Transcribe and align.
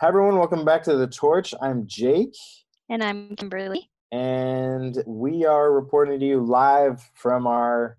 Hi, 0.00 0.06
everyone. 0.06 0.38
Welcome 0.38 0.64
back 0.64 0.84
to 0.84 0.96
The 0.96 1.08
Torch. 1.08 1.52
I'm 1.60 1.84
Jake. 1.84 2.36
And 2.88 3.02
I'm 3.02 3.34
Kimberly. 3.34 3.90
And 4.12 5.02
we 5.08 5.44
are 5.44 5.72
reporting 5.72 6.20
to 6.20 6.24
you 6.24 6.40
live 6.40 7.02
from 7.14 7.48
our 7.48 7.98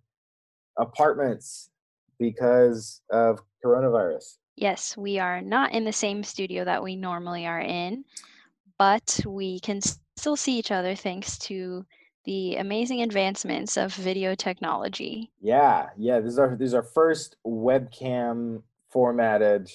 apartments 0.78 1.70
because 2.18 3.02
of 3.12 3.42
coronavirus. 3.62 4.38
Yes, 4.56 4.96
we 4.96 5.20
are 5.20 5.42
not 5.42 5.74
in 5.74 5.84
the 5.84 5.92
same 5.92 6.24
studio 6.24 6.64
that 6.64 6.82
we 6.82 6.96
normally 6.96 7.46
are 7.46 7.60
in, 7.60 8.06
but 8.78 9.20
we 9.28 9.60
can 9.60 9.82
still 10.16 10.38
see 10.38 10.58
each 10.58 10.72
other 10.72 10.96
thanks 10.96 11.38
to 11.40 11.86
the 12.24 12.56
amazing 12.56 13.02
advancements 13.02 13.76
of 13.76 13.94
video 13.94 14.36
technology. 14.36 15.30
Yeah, 15.42 15.90
yeah. 15.98 16.22
This 16.22 16.32
is 16.32 16.40
our 16.40 16.56
this 16.56 16.68
is 16.68 16.74
our 16.74 16.82
first 16.82 17.36
webcam 17.46 18.62
formatted 18.88 19.70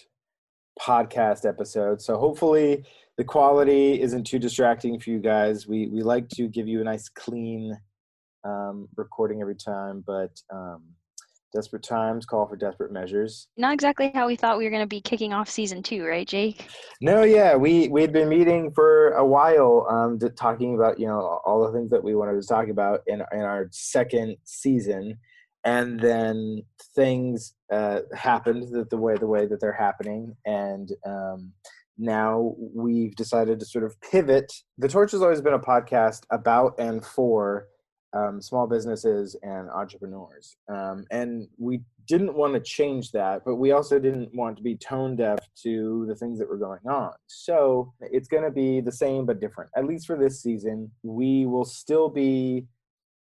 podcast 0.80 1.46
episode. 1.46 2.01
So 2.01 2.16
hopefully 2.16 2.84
the 3.16 3.24
quality 3.24 4.01
isn't 4.01 4.24
too 4.24 4.38
distracting 4.38 4.98
for 4.98 5.10
you 5.10 5.20
guys. 5.20 5.66
We 5.66 5.88
we 5.88 6.02
like 6.02 6.28
to 6.30 6.48
give 6.48 6.69
you 6.69 6.80
a 6.80 6.84
nice 6.84 7.09
clean 7.09 7.78
um, 8.45 8.88
recording 8.97 9.41
every 9.41 9.55
time, 9.55 10.02
but 10.06 10.41
um, 10.52 10.83
desperate 11.55 11.83
times 11.83 12.27
call 12.27 12.47
for 12.47 12.56
desperate 12.56 12.92
measures. 12.92 13.47
Not 13.56 13.73
exactly 13.73 14.10
how 14.12 14.27
we 14.27 14.37
thought 14.37 14.59
we 14.59 14.64
were 14.64 14.70
going 14.70 14.83
to 14.83 14.88
be 14.88 15.00
kicking 15.00 15.33
off 15.33 15.48
season 15.48 15.83
two, 15.83 16.05
right, 16.05 16.27
Jake? 16.27 16.69
No, 17.00 17.22
yeah, 17.22 17.55
we 17.55 17.88
we 17.88 18.02
had 18.02 18.12
been 18.12 18.28
meeting 18.28 18.72
for 18.75 19.11
a 19.12 19.25
while, 19.25 19.86
um, 19.88 20.19
to, 20.19 20.30
talking 20.30 20.75
about 20.75 20.98
you 20.98 21.06
know 21.06 21.41
all 21.45 21.64
the 21.64 21.72
things 21.72 21.91
that 21.91 22.02
we 22.02 22.14
wanted 22.14 22.41
to 22.41 22.47
talk 22.47 22.69
about 22.69 23.00
in 23.06 23.22
in 23.33 23.41
our 23.41 23.69
second 23.70 24.36
season 24.45 25.16
and 25.65 25.99
then 25.99 26.63
things 26.95 27.55
uh, 27.73 28.01
happened 28.15 28.69
the, 28.70 28.84
the 28.91 28.97
way 28.97 29.17
the 29.17 29.27
way 29.27 29.47
that 29.47 29.61
they're 29.61 29.73
happening 29.73 30.37
and 30.45 30.91
um, 31.06 31.53
now 31.98 32.55
we've 32.59 33.15
decided 33.15 33.61
to 33.61 33.67
sort 33.67 33.84
of 33.84 34.01
pivot. 34.01 34.53
The 34.79 34.89
torch 34.89 35.12
has 35.12 35.23
always 35.23 35.41
been 35.41 35.55
a 35.55 35.59
podcast 35.59 36.23
about 36.31 36.75
and 36.79 37.05
for 37.05 37.69
um, 38.12 38.41
small 38.41 38.67
businesses 38.69 39.37
and 39.43 39.69
entrepreneurs 39.71 40.56
um, 40.69 41.05
and 41.11 41.48
we 41.59 41.81
didn't 42.06 42.34
want 42.34 42.55
to 42.55 42.61
change 42.61 43.11
that 43.11 43.43
but 43.45 43.56
we 43.56 43.73
also 43.73 43.99
didn't 43.99 44.33
want 44.34 44.56
to 44.56 44.62
be 44.62 44.77
tone 44.77 45.17
deaf 45.17 45.41
to 45.62 46.05
the 46.06 46.15
things 46.15 46.39
that 46.39 46.49
were 46.49 46.59
going 46.59 46.87
on. 46.89 47.12
So 47.27 47.93
it's 48.01 48.28
going 48.28 48.45
to 48.45 48.53
be 48.53 48.81
the 48.81 48.93
same 48.93 49.27
but 49.27 49.41
different. 49.41 49.71
At 49.77 49.87
least 49.87 50.06
for 50.06 50.17
this 50.17 50.41
season 50.41 50.91
we 51.03 51.47
will 51.47 51.65
still 51.65 52.09
be 52.09 52.67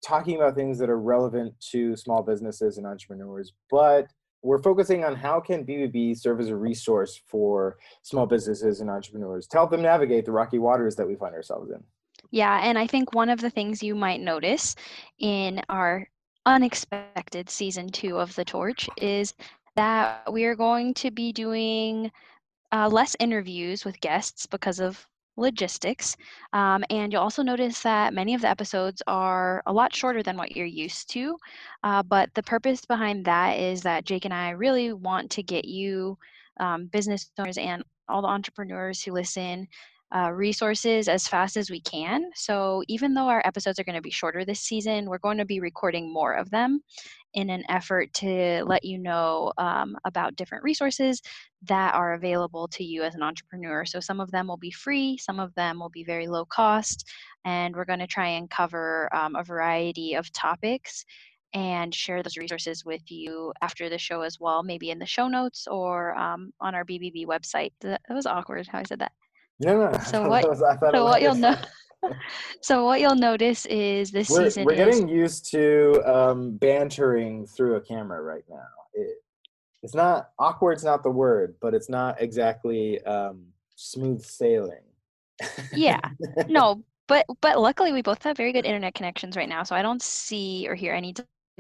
talking 0.05 0.35
about 0.35 0.55
things 0.55 0.77
that 0.80 0.89
are 0.89 0.99
relevant 0.99 1.53
to 1.71 1.95
small 1.95 2.23
businesses 2.23 2.77
and 2.77 2.88
entrepreneurs, 2.88 3.53
but 3.69 4.08
we're 4.43 4.61
focusing 4.61 5.03
on 5.03 5.16
how 5.16 5.39
can 5.39 5.66
BBB 5.66 6.17
serve 6.17 6.39
as 6.39 6.49
a 6.49 6.55
resource 6.55 7.21
for 7.27 7.77
small 8.02 8.25
businesses 8.25 8.81
and 8.81 8.89
entrepreneurs 8.89 9.47
to 9.47 9.58
help 9.58 9.69
them 9.69 9.83
navigate 9.83 10.25
the 10.25 10.31
rocky 10.31 10.58
waters 10.58 10.95
that 10.95 11.08
we 11.08 11.16
find 11.16 11.35
ourselves 11.35 11.69
in. 11.69 11.83
Yeah, 12.31 12.59
and 12.63 12.77
I 12.77 12.88
think 12.88 13.13
one 13.13 13.30
of 13.30 13.39
the 13.39 13.49
things 13.49 13.83
you 13.83 13.93
might 13.93 14.21
notice 14.21 14.75
in 15.19 15.61
our 15.69 16.08
unexpected 16.45 17.49
season 17.49 17.89
two 17.89 18.17
of 18.17 18.33
The 18.36 18.45
Torch 18.45 18.89
is 18.97 19.33
that 19.75 20.31
we 20.31 20.45
are 20.45 20.55
going 20.55 20.93
to 20.95 21.11
be 21.11 21.31
doing 21.31 22.11
uh, 22.71 22.89
less 22.89 23.15
interviews 23.19 23.86
with 23.86 23.99
guests 24.02 24.47
because 24.47 24.80
of 24.80 25.05
logistics. 25.37 26.15
Um, 26.53 26.83
and 26.89 27.11
you'll 27.11 27.21
also 27.21 27.43
notice 27.43 27.81
that 27.81 28.13
many 28.13 28.33
of 28.33 28.41
the 28.41 28.49
episodes 28.49 29.01
are 29.07 29.63
a 29.65 29.73
lot 29.73 29.95
shorter 29.95 30.23
than 30.23 30.37
what 30.37 30.55
you're 30.55 30.65
used 30.65 31.09
to. 31.11 31.37
Uh, 31.83 32.03
but 32.03 32.33
the 32.33 32.43
purpose 32.43 32.85
behind 32.85 33.25
that 33.25 33.59
is 33.59 33.81
that 33.81 34.05
Jake 34.05 34.25
and 34.25 34.33
I 34.33 34.52
really 34.52 34.93
want 34.93 35.31
to 35.31 35.43
get 35.43 35.65
you, 35.65 36.17
um, 36.59 36.87
business 36.87 37.31
owners, 37.39 37.57
and 37.57 37.83
all 38.07 38.21
the 38.21 38.27
entrepreneurs 38.27 39.03
who 39.03 39.11
listen. 39.11 39.67
Uh, 40.14 40.30
resources 40.30 41.08
as 41.08 41.25
fast 41.25 41.55
as 41.55 41.71
we 41.71 41.80
can. 41.80 42.30
So, 42.36 42.83
even 42.89 43.14
though 43.14 43.30
our 43.30 43.41
episodes 43.45 43.80
are 43.80 43.86
going 43.86 43.95
to 43.95 44.02
be 44.02 44.09
shorter 44.09 44.43
this 44.43 44.59
season, 44.59 45.05
we're 45.05 45.20
going 45.20 45.37
to 45.37 45.45
be 45.45 45.61
recording 45.61 46.11
more 46.11 46.33
of 46.33 46.49
them 46.52 46.81
in 47.33 47.49
an 47.49 47.64
effort 47.69 48.14
to 48.14 48.64
let 48.65 48.83
you 48.83 48.97
know 48.97 49.52
um, 49.58 49.95
about 50.05 50.36
different 50.36 50.64
resources 50.64 51.21
that 51.64 51.93
are 51.93 52.14
available 52.14 52.67
to 52.67 52.83
you 52.83 53.03
as 53.03 53.15
an 53.15 53.23
entrepreneur. 53.23 53.86
So, 53.86 53.99
some 53.99 54.19
of 54.19 54.31
them 54.31 54.47
will 54.47 54.58
be 54.58 54.71
free, 54.71 55.17
some 55.17 55.39
of 55.39 55.53
them 55.55 55.80
will 55.80 55.89
be 55.89 56.03
very 56.03 56.27
low 56.27 56.45
cost, 56.45 57.09
and 57.45 57.75
we're 57.75 57.86
going 57.86 57.99
to 57.99 58.08
try 58.08 58.27
and 58.27 58.49
cover 58.49 59.14
um, 59.15 59.36
a 59.36 59.43
variety 59.43 60.15
of 60.15 60.31
topics 60.33 61.05
and 61.53 61.93
share 61.93 62.23
those 62.23 62.37
resources 62.37 62.86
with 62.86 63.02
you 63.09 63.52
after 63.61 63.89
the 63.89 63.97
show 63.97 64.21
as 64.21 64.39
well, 64.39 64.64
maybe 64.64 64.89
in 64.89 64.99
the 64.99 65.05
show 65.05 65.27
notes 65.27 65.67
or 65.70 66.17
um, 66.17 66.52
on 66.61 66.75
our 66.75 66.86
BBB 66.86 67.25
website. 67.25 67.71
That 67.81 68.02
was 68.09 68.25
awkward 68.25 68.67
how 68.67 68.80
I 68.80 68.83
said 68.83 68.99
that. 68.99 69.11
Yeah, 69.59 69.73
no. 69.73 69.91
So 70.05 70.27
what? 70.27 70.47
Was, 70.47 70.59
so 70.91 71.03
what 71.03 71.21
you'll 71.21 71.36
know. 71.36 71.55
so 72.62 72.86
what 72.86 73.00
you'll 73.00 73.16
notice 73.16 73.66
is 73.67 74.12
this 74.12 74.30
we're, 74.30 74.45
season 74.45 74.66
we're 74.66 74.76
getting 74.76 75.10
is, 75.10 75.16
used 75.16 75.52
to 75.52 76.02
um, 76.06 76.58
bantering 76.58 77.45
through 77.45 77.76
a 77.76 77.82
camera 77.82 78.22
right 78.22 78.44
now. 78.50 78.67
It, 78.94 79.17
it's 79.84 79.95
not 79.95 80.30
awkward. 80.38 80.73
It's 80.73 80.84
not 80.84 81.04
the 81.04 81.10
word, 81.10 81.56
but 81.62 81.73
it's 81.73 81.89
not 81.89 82.22
exactly 82.22 83.04
um, 83.06 83.45
smooth 83.76 84.23
sailing. 84.23 84.84
yeah. 85.73 86.00
No, 86.48 86.84
but 87.08 87.26
but 87.42 87.60
luckily 87.60 87.92
we 87.92 88.02
both 88.02 88.23
have 88.23 88.38
very 88.38 88.54
good 88.54 88.66
internet 88.66 88.94
connections 88.94 89.36
right 89.36 89.50
now, 89.50 89.64
so 89.64 89.76
I 89.76 89.82
don't 89.82 90.02
see 90.02 90.68
or 90.70 90.76
hear 90.76 90.94
any. 90.94 91.16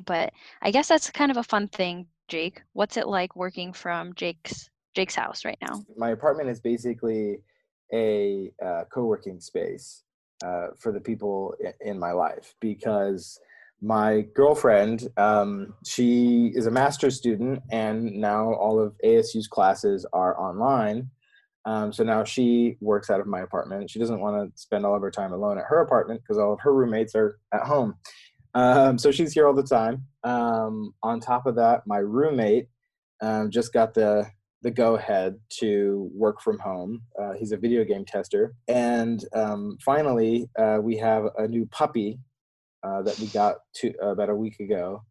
But 0.05 0.33
I 0.61 0.71
guess 0.71 0.87
that's 0.87 1.09
kind 1.09 1.31
of 1.31 1.37
a 1.37 1.43
fun 1.43 1.67
thing, 1.67 2.07
Jake. 2.27 2.61
What's 2.73 2.97
it 2.97 3.07
like 3.07 3.35
working 3.35 3.73
from 3.73 4.13
Jake's 4.13 4.69
Jake's 4.95 5.15
house 5.15 5.43
right 5.43 5.57
now? 5.61 5.83
My 5.97 6.11
apartment 6.11 6.49
is 6.49 6.59
basically 6.59 7.39
a 7.93 8.51
uh, 8.63 8.83
co-working 8.93 9.39
space 9.39 10.03
uh, 10.43 10.67
for 10.77 10.91
the 10.91 10.99
people 10.99 11.55
in 11.81 11.99
my 11.99 12.11
life 12.11 12.55
because 12.59 13.39
my 13.81 14.21
girlfriend 14.35 15.07
um, 15.17 15.73
she 15.85 16.51
is 16.53 16.67
a 16.67 16.71
master's 16.71 17.17
student 17.17 17.61
and 17.71 18.13
now 18.13 18.53
all 18.53 18.79
of 18.79 18.95
asu's 19.03 19.47
classes 19.47 20.05
are 20.13 20.39
online. 20.39 21.09
Um, 21.65 21.93
so 21.93 22.03
now 22.03 22.23
she 22.23 22.77
works 22.81 23.11
out 23.11 23.19
of 23.19 23.27
my 23.27 23.41
apartment. 23.41 23.89
She 23.89 23.99
doesn't 23.99 24.19
want 24.19 24.55
to 24.55 24.61
spend 24.61 24.85
all 24.85 24.95
of 24.95 25.01
her 25.01 25.11
time 25.11 25.31
alone 25.31 25.59
at 25.59 25.65
her 25.67 25.81
apartment 25.81 26.21
because 26.21 26.39
all 26.39 26.53
of 26.53 26.59
her 26.61 26.73
roommates 26.73 27.15
are 27.15 27.39
at 27.53 27.61
home. 27.61 27.95
Um, 28.53 28.97
so 28.97 29.11
she's 29.11 29.33
here 29.33 29.47
all 29.47 29.53
the 29.53 29.63
time. 29.63 30.05
Um, 30.23 30.93
on 31.01 31.19
top 31.19 31.45
of 31.45 31.55
that 31.55 31.85
my 31.85 31.97
roommate 31.97 32.67
um, 33.21 33.51
just 33.51 33.73
got 33.73 33.93
the 33.93 34.27
the 34.61 34.71
go 34.71 34.95
ahead 34.95 35.39
to 35.59 36.09
work 36.13 36.41
from 36.41 36.59
home. 36.59 37.01
Uh, 37.19 37.33
he's 37.33 37.51
a 37.51 37.57
video 37.57 37.83
game 37.83 38.05
tester. 38.05 38.53
And 38.67 39.23
um, 39.33 39.77
finally, 39.83 40.49
uh, 40.57 40.79
we 40.81 40.97
have 40.97 41.25
a 41.37 41.47
new 41.47 41.65
puppy 41.67 42.19
uh, 42.83 43.01
that 43.03 43.17
we 43.19 43.27
got 43.27 43.57
to 43.75 43.93
about 44.01 44.29
a 44.29 44.35
week 44.35 44.59
ago. 44.59 45.03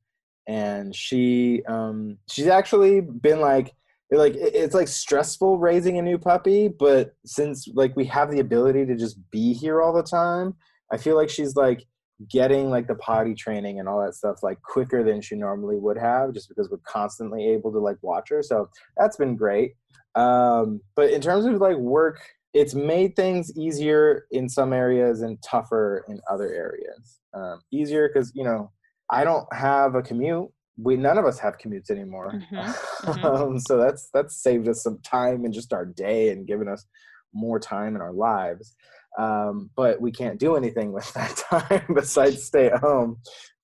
And 0.46 0.94
she 0.94 1.62
um, 1.68 2.18
she's 2.28 2.46
actually 2.46 3.00
been 3.00 3.40
like 3.40 3.72
like 4.10 4.34
it's 4.36 4.74
like 4.74 4.88
stressful 4.88 5.58
raising 5.58 5.98
a 5.98 6.02
new 6.02 6.18
puppy, 6.18 6.68
but 6.68 7.14
since 7.24 7.68
like 7.74 7.94
we 7.96 8.04
have 8.06 8.30
the 8.30 8.40
ability 8.40 8.86
to 8.86 8.96
just 8.96 9.18
be 9.30 9.52
here 9.52 9.80
all 9.80 9.92
the 9.92 10.02
time, 10.02 10.54
I 10.92 10.96
feel 10.96 11.16
like 11.16 11.30
she's 11.30 11.54
like 11.54 11.86
getting 12.28 12.70
like 12.70 12.86
the 12.86 12.94
potty 12.96 13.34
training 13.34 13.78
and 13.78 13.88
all 13.88 14.04
that 14.04 14.14
stuff 14.14 14.42
like 14.42 14.60
quicker 14.62 15.02
than 15.02 15.20
she 15.20 15.34
normally 15.34 15.76
would 15.76 15.96
have 15.96 16.34
just 16.34 16.48
because 16.48 16.68
we're 16.70 16.78
constantly 16.86 17.48
able 17.48 17.72
to 17.72 17.78
like 17.78 17.96
watch 18.02 18.28
her 18.28 18.42
so 18.42 18.68
that's 18.96 19.16
been 19.16 19.36
great. 19.36 19.72
Um 20.14 20.80
but 20.96 21.10
in 21.10 21.20
terms 21.20 21.46
of 21.46 21.54
like 21.54 21.76
work 21.76 22.20
it's 22.52 22.74
made 22.74 23.14
things 23.14 23.56
easier 23.56 24.26
in 24.32 24.48
some 24.48 24.72
areas 24.72 25.22
and 25.22 25.38
tougher 25.42 26.04
in 26.08 26.20
other 26.28 26.52
areas. 26.52 27.20
Um, 27.32 27.60
easier 27.72 28.08
because 28.08 28.32
you 28.34 28.42
know 28.42 28.72
i 29.10 29.24
don't 29.24 29.46
have 29.52 29.94
a 29.94 30.02
commute. 30.02 30.48
We 30.82 30.96
none 30.96 31.18
of 31.18 31.26
us 31.26 31.38
have 31.38 31.58
commutes 31.58 31.90
anymore. 31.90 32.32
Mm-hmm. 32.34 32.70
Mm-hmm. 33.00 33.24
um, 33.24 33.58
so 33.58 33.78
that's 33.78 34.10
that's 34.12 34.42
saved 34.42 34.68
us 34.68 34.82
some 34.82 34.98
time 35.02 35.46
and 35.46 35.54
just 35.54 35.72
our 35.72 35.86
day 35.86 36.28
and 36.30 36.46
given 36.46 36.68
us 36.68 36.84
more 37.32 37.58
time 37.58 37.96
in 37.96 38.02
our 38.02 38.12
lives 38.12 38.76
um, 39.18 39.70
but 39.76 40.00
we 40.00 40.12
can't 40.12 40.38
do 40.38 40.56
anything 40.56 40.92
with 40.96 41.12
that 41.14 41.36
time 41.36 41.94
besides 41.94 42.42
stay 42.44 42.66
at 42.66 42.80
home. 42.80 43.18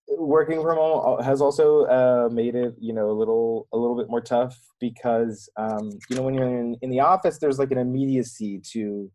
Working 0.08 0.62
from 0.62 0.76
home 0.76 1.22
has 1.22 1.40
also 1.40 1.84
uh, 1.86 2.28
made 2.32 2.54
it 2.54 2.74
you 2.78 2.92
know 2.92 3.10
a 3.10 3.16
little 3.16 3.66
a 3.72 3.76
little 3.76 3.96
bit 3.96 4.08
more 4.08 4.20
tough 4.20 4.56
because 4.80 5.48
um, 5.56 5.90
you 6.08 6.16
know 6.16 6.22
when 6.22 6.34
you're 6.34 6.46
in, 6.46 6.76
in 6.82 6.90
the 6.90 7.00
office 7.00 7.38
there's 7.38 7.58
like 7.58 7.72
an 7.72 7.78
immediacy 7.78 8.60
to 8.72 9.10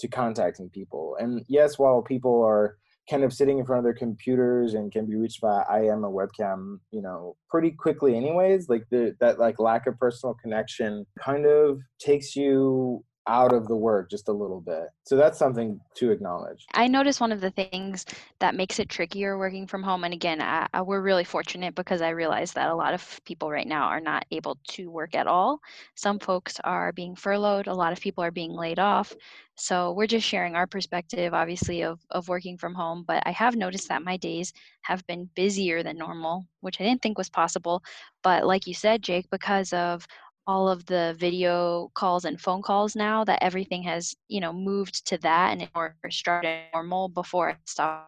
to 0.00 0.08
contacting 0.08 0.68
people. 0.70 1.16
And 1.20 1.44
yes 1.48 1.78
while 1.78 2.02
people 2.02 2.42
are 2.42 2.76
kind 3.10 3.24
of 3.24 3.32
sitting 3.32 3.58
in 3.58 3.64
front 3.64 3.78
of 3.78 3.84
their 3.84 3.94
computers 3.94 4.74
and 4.74 4.92
can 4.92 5.06
be 5.06 5.16
reached 5.16 5.40
by 5.40 5.62
IM 5.70 6.04
or 6.04 6.10
webcam, 6.10 6.78
you 6.90 7.02
know, 7.02 7.36
pretty 7.50 7.70
quickly 7.70 8.16
anyways, 8.16 8.68
like 8.68 8.84
the, 8.90 9.14
that 9.20 9.38
like 9.38 9.58
lack 9.58 9.86
of 9.86 9.98
personal 9.98 10.34
connection 10.34 11.04
kind 11.18 11.46
of 11.46 11.80
takes 11.98 12.36
you 12.36 13.04
out 13.26 13.52
of 13.52 13.68
the 13.68 13.76
work 13.76 14.10
just 14.10 14.28
a 14.28 14.32
little 14.32 14.60
bit. 14.60 14.88
So 15.04 15.16
that's 15.16 15.38
something 15.38 15.80
to 15.94 16.10
acknowledge. 16.10 16.66
I 16.74 16.88
notice 16.88 17.20
one 17.20 17.32
of 17.32 17.40
the 17.40 17.50
things 17.50 18.04
that 18.40 18.54
makes 18.54 18.78
it 18.78 18.88
trickier 18.88 19.38
working 19.38 19.66
from 19.66 19.82
home, 19.82 20.04
and 20.04 20.12
again, 20.12 20.40
I, 20.40 20.66
I, 20.74 20.82
we're 20.82 21.00
really 21.00 21.24
fortunate 21.24 21.74
because 21.74 22.02
I 22.02 22.10
realize 22.10 22.52
that 22.52 22.70
a 22.70 22.74
lot 22.74 22.94
of 22.94 23.20
people 23.24 23.50
right 23.50 23.66
now 23.66 23.84
are 23.84 24.00
not 24.00 24.24
able 24.30 24.58
to 24.68 24.90
work 24.90 25.14
at 25.14 25.26
all. 25.26 25.60
Some 25.94 26.18
folks 26.18 26.58
are 26.64 26.92
being 26.92 27.14
furloughed, 27.14 27.68
a 27.68 27.74
lot 27.74 27.92
of 27.92 28.00
people 28.00 28.24
are 28.24 28.30
being 28.30 28.52
laid 28.52 28.78
off. 28.78 29.14
So 29.54 29.92
we're 29.92 30.06
just 30.06 30.26
sharing 30.26 30.56
our 30.56 30.66
perspective, 30.66 31.34
obviously, 31.34 31.82
of, 31.82 32.00
of 32.10 32.28
working 32.28 32.56
from 32.56 32.74
home. 32.74 33.04
But 33.06 33.22
I 33.26 33.30
have 33.32 33.54
noticed 33.54 33.88
that 33.88 34.02
my 34.02 34.16
days 34.16 34.52
have 34.80 35.06
been 35.06 35.28
busier 35.34 35.82
than 35.82 35.98
normal, 35.98 36.46
which 36.60 36.80
I 36.80 36.84
didn't 36.84 37.02
think 37.02 37.18
was 37.18 37.28
possible. 37.28 37.82
But 38.22 38.46
like 38.46 38.66
you 38.66 38.74
said, 38.74 39.02
Jake, 39.02 39.28
because 39.30 39.72
of 39.72 40.06
all 40.46 40.68
of 40.68 40.86
the 40.86 41.14
video 41.18 41.90
calls 41.94 42.24
and 42.24 42.40
phone 42.40 42.62
calls 42.62 42.96
now 42.96 43.24
that 43.24 43.42
everything 43.42 43.82
has 43.82 44.14
you 44.28 44.40
know 44.40 44.52
moved 44.52 45.06
to 45.08 45.18
that 45.18 45.52
and 45.58 45.68
or 45.74 45.96
started 46.10 46.62
normal 46.72 47.08
before 47.08 47.50
it 47.50 47.58
stopped 47.66 48.06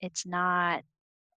it's 0.00 0.26
not 0.26 0.82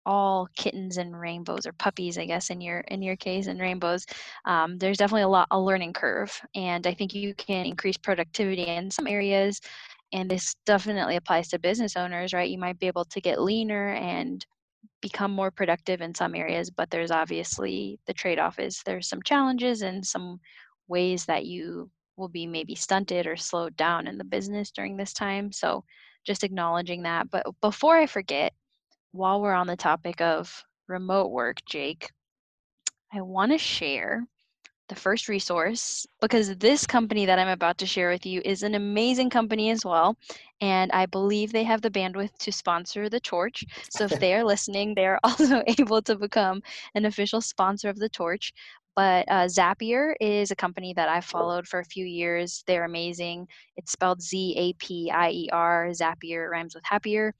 all 0.06 0.49
kittens 0.56 0.97
and 0.97 1.19
rainbows 1.19 1.67
or 1.67 1.73
puppies 1.75 2.17
i 2.19 2.25
guess 2.25 2.50
in 2.50 2.61
your 2.61 2.81
in 2.88 3.02
your 3.02 3.17
case 3.17 3.47
and 3.47 3.61
rainbows 3.61 4.06
um, 4.47 4.79
there's 4.79 4.99
definitely 4.99 5.23
a 5.23 5.29
lot 5.29 5.47
a 5.50 5.61
learning 5.61 5.93
curve 5.93 6.41
and 6.55 6.87
i 6.87 6.94
think 6.94 7.14
you 7.14 7.35
can 7.35 7.67
increase 7.67 7.97
productivity 7.97 8.67
in 8.67 8.91
some 8.91 9.06
areas 9.06 9.61
and 10.12 10.31
this 10.31 10.56
definitely 10.67 11.17
applies 11.17 11.49
to 11.49 11.58
business 11.58 11.97
owners 11.97 12.32
right? 12.32 12.50
You 12.50 12.58
might 12.58 12.79
be 12.79 12.87
able 12.87 13.05
to 13.05 13.20
get 13.20 13.41
leaner 13.41 13.91
and 13.94 14.44
become 15.00 15.31
more 15.31 15.50
productive 15.50 16.00
in 16.00 16.14
some 16.14 16.35
areas 16.35 16.70
but 16.70 16.91
there's 16.91 17.11
obviously 17.11 17.99
the 18.06 18.12
trade-off 18.12 18.58
is 18.58 18.82
there's 18.85 19.08
some 19.08 19.23
challenges 19.23 19.82
and 19.82 20.05
some 20.05 20.41
ways 20.88 21.25
that 21.26 21.47
you 21.47 21.91
will 22.17 22.29
be 22.29 22.47
maybe 22.47 22.75
stunted 22.75 23.26
or 23.26 23.37
slowed 23.37 23.76
down 23.76 24.06
in 24.06 24.19
the 24.19 24.25
business 24.25 24.70
during 24.70 24.97
this 24.97 25.12
time 25.12 25.52
so 25.52 25.85
just 26.26 26.44
acknowledging 26.44 27.02
that 27.02 27.31
but 27.31 27.47
before 27.62 27.97
i 27.97 28.06
forget 28.06 28.52
while 29.12 29.41
we're 29.41 29.53
on 29.53 29.67
the 29.67 29.77
topic 29.77 30.21
of 30.21 30.65
remote 30.89 31.31
work, 31.31 31.65
Jake, 31.67 32.11
I 33.12 33.21
want 33.23 33.53
to 33.53 33.59
share 33.59 34.27
the 34.89 34.95
first 34.97 35.29
resource 35.29 36.05
because 36.21 36.57
this 36.57 36.87
company 36.87 37.25
that 37.25 37.39
I'm 37.39 37.49
about 37.49 37.79
to 37.79 37.87
share 37.87 38.11
with 38.11 38.27
you 38.27 38.43
is 38.45 38.62
an 38.62 38.75
amazing 38.75 39.31
company 39.31 39.71
as 39.71 39.85
well. 39.85 40.17
And 40.61 40.91
I 40.93 41.07
believe 41.07 41.53
they 41.53 41.65
have 41.65 41.81
the 41.81 41.91
bandwidth 41.91 42.37
to 42.39 42.53
sponsor 42.53 43.09
the 43.09 43.21
torch. 43.21 43.65
So 43.89 44.05
if 44.05 44.11
they 44.21 44.35
are 44.35 44.45
listening, 44.45 44.95
they 44.95 45.07
are 45.07 45.21
also 45.25 45.62
able 45.79 46.03
to 46.03 46.17
become 46.17 46.61
an 46.95 47.05
official 47.07 47.41
sponsor 47.41 47.89
of 47.89 47.99
the 47.99 48.09
torch. 48.09 48.53
But 48.97 49.27
uh, 49.29 49.47
Zapier 49.47 50.15
is 50.21 50.51
a 50.51 50.57
company 50.57 50.93
that 50.95 51.09
I've 51.09 51.25
followed 51.25 51.67
for 51.69 51.79
a 51.79 51.85
few 51.85 52.05
years. 52.05 52.65
They're 52.67 52.85
amazing. 52.85 53.47
It's 53.77 53.93
spelled 53.93 54.21
Z 54.21 54.55
A 54.59 54.73
P 54.75 55.11
I 55.11 55.31
E 55.31 55.49
R. 55.53 55.89
Zapier 55.93 56.51
rhymes 56.51 56.75
with 56.75 56.85
happier. 56.85 57.33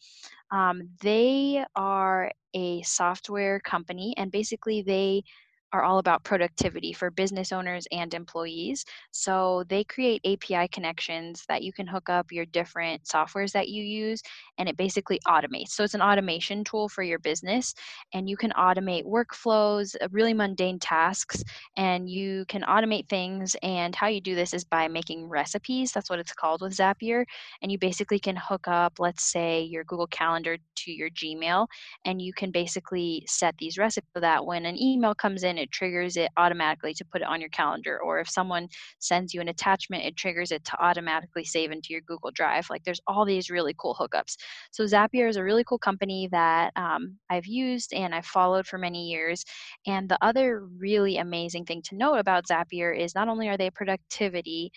Um, 0.51 0.91
they 1.01 1.65
are 1.77 2.33
a 2.55 2.83
software 2.83 3.61
company, 3.61 4.15
and 4.17 4.31
basically 4.33 4.83
they 4.83 5.25
are 5.73 5.83
all 5.83 5.99
about 5.99 6.25
productivity 6.25 6.93
for 6.93 7.11
business 7.11 7.53
owners 7.53 7.87
and 7.93 8.13
employees. 8.15 8.85
So 9.11 9.65
they 9.69 9.85
create 9.85 10.21
API 10.25 10.69
connections 10.69 11.45
that 11.49 11.63
you 11.63 11.73
can 11.73 11.87
hook 11.87 12.09
up 12.09 12.33
your 12.33 12.47
different 12.47 13.05
softwares 13.05 13.53
that 13.53 13.69
you 13.69 13.83
use, 13.83 14.23
and 14.59 14.69
it 14.69 14.77
basically 14.77 15.21
automates. 15.27 15.69
So 15.69 15.85
it's 15.85 15.95
an 15.95 16.03
automation 16.03 16.65
tool 16.65 16.89
for 16.89 17.03
your 17.03 17.19
business, 17.19 17.75
and 18.13 18.29
you 18.29 18.37
can 18.37 18.51
automate 18.53 19.05
workflows, 19.05 19.95
uh, 20.01 20.09
really 20.11 20.35
mundane 20.35 20.79
tasks, 20.79 21.43
and 21.77 22.09
you 22.11 22.45
can 22.49 22.63
automate 22.63 23.09
things. 23.09 23.57
And 23.63 23.95
how 23.95 24.09
you 24.09 24.21
do 24.21 24.35
this 24.35 24.53
is 24.55 24.65
by 24.65 24.89
making 24.89 25.29
recipes. 25.29 25.93
That's 25.93 26.11
what 26.11 26.19
it's 26.19 26.33
called 26.33 26.63
with 26.63 26.77
Zapier. 26.77 27.25
And 27.63 27.71
you 27.71 27.79
basically 27.79 28.19
can 28.19 28.37
hook 28.37 28.67
up, 28.67 28.95
let's 28.99 29.25
say, 29.25 29.63
your 29.63 29.85
Google 29.85 30.07
Calendar 30.09 30.57
to 30.77 30.93
your 30.93 31.11
Gmail, 31.11 31.67
and 32.05 32.21
you 32.21 32.33
can 32.33 32.51
basically 32.51 33.25
set 33.27 33.57
these 33.59 33.79
recipes 33.79 34.01
so 34.15 34.21
that 34.21 34.45
when 34.45 34.67
an 34.67 34.81
email 34.81 35.15
comes 35.15 35.43
in, 35.45 35.59
it 35.61 35.71
triggers 35.71 36.17
it 36.17 36.31
automatically 36.37 36.95
to 36.95 37.05
put 37.05 37.23
it 37.23 37.29
on 37.29 37.41
your 37.41 37.51
calendar. 37.51 38.01
Or 38.03 38.21
if 38.21 38.29
someone 38.29 38.69
sends 38.99 39.35
you 39.35 39.41
an 39.41 39.49
attachment, 39.49 40.05
it 40.05 40.17
triggers 40.17 40.51
it 40.51 40.65
to 40.65 40.83
automatically 40.83 41.45
save 41.45 41.71
into 41.71 41.89
your 41.91 42.01
Google 42.03 42.31
Drive. 42.31 42.69
Like 42.71 42.85
there's 42.85 43.01
all 43.07 43.25
these 43.25 43.51
really 43.51 43.75
cool 43.79 43.97
hookups. 43.99 44.37
So 44.71 44.85
Zapier 44.85 45.29
is 45.29 45.37
a 45.37 45.45
really 45.45 45.65
cool 45.65 45.79
company 45.79 46.29
that 46.33 46.73
um, 46.77 47.19
I've 47.29 47.47
used 47.47 47.93
and 47.93 48.15
I've 48.15 48.27
followed 48.27 48.67
for 48.67 48.79
many 48.79 49.09
years. 49.09 49.45
And 49.87 50.09
the 50.09 50.19
other 50.23 50.67
really 50.79 51.19
amazing 51.19 51.65
thing 51.65 51.83
to 51.87 51.97
note 51.97 52.17
about 52.17 52.47
Zapier 52.47 52.97
is 52.99 53.15
not 53.15 53.29
only 53.29 53.49
are 53.49 53.57
they 53.57 53.71
productivity 53.71 54.73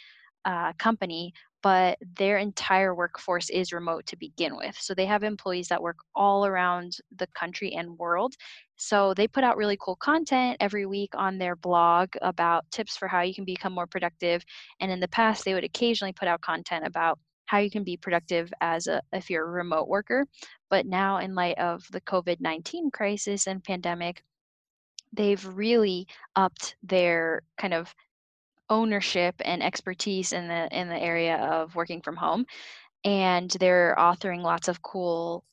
uh, 0.46 0.74
company, 0.74 1.34
but 1.62 1.98
their 2.18 2.38
entire 2.38 2.94
workforce 2.94 3.50
is 3.50 3.72
remote 3.72 4.06
to 4.08 4.18
begin 4.18 4.56
with. 4.58 4.76
So 4.78 4.94
they 4.94 5.06
have 5.06 5.24
employees 5.24 5.70
that 5.70 5.82
work 5.82 5.98
all 6.14 6.46
around 6.46 6.98
the 7.16 7.28
country 7.28 7.74
and 7.74 7.98
world. 7.98 8.36
So 8.76 9.14
they 9.14 9.28
put 9.28 9.46
out 9.46 9.56
really 9.56 9.78
cool 9.80 9.96
content 9.96 10.58
every 10.60 10.86
week 10.86 11.12
on 11.16 11.38
their 11.38 11.56
blog 11.56 12.10
about 12.22 12.70
tips 12.70 12.98
for 12.98 13.08
how 13.08 13.22
you 13.22 13.34
can 13.34 13.46
become 13.46 13.74
more 13.74 13.88
productive. 13.88 14.44
And 14.82 14.92
in 14.92 15.00
the 15.00 15.08
past, 15.08 15.46
they 15.46 15.54
would 15.54 15.64
occasionally 15.64 16.14
put 16.14 16.28
out 16.28 16.42
content 16.42 16.86
about 16.86 17.18
how 17.46 17.60
you 17.60 17.70
can 17.70 17.84
be 17.84 17.98
productive 17.98 18.52
as 18.62 18.88
a 18.88 19.02
if 19.14 19.30
you're 19.30 19.46
a 19.46 19.52
remote 19.52 19.88
worker. 19.88 20.26
But 20.70 20.86
now 20.86 21.20
in 21.20 21.36
light 21.36 21.58
of 21.60 21.86
the 21.92 22.02
COVID-19 22.02 22.92
crisis 22.92 23.48
and 23.48 23.64
pandemic, 23.64 24.24
they've 25.14 25.46
really 25.46 26.08
upped 26.36 26.76
their 26.84 27.44
kind 27.58 27.74
of 27.74 27.94
ownership 28.70 29.36
and 29.44 29.62
expertise 29.62 30.34
in 30.34 30.48
the 30.48 30.68
in 30.78 30.90
the 30.90 31.00
area 31.00 31.38
of 31.38 31.76
working 31.76 32.02
from 32.02 32.16
home 32.16 32.46
and 33.04 33.52
they're 33.60 33.96
authoring 33.98 34.42
lots 34.42 34.68
of 34.68 34.82
cool 34.82 35.44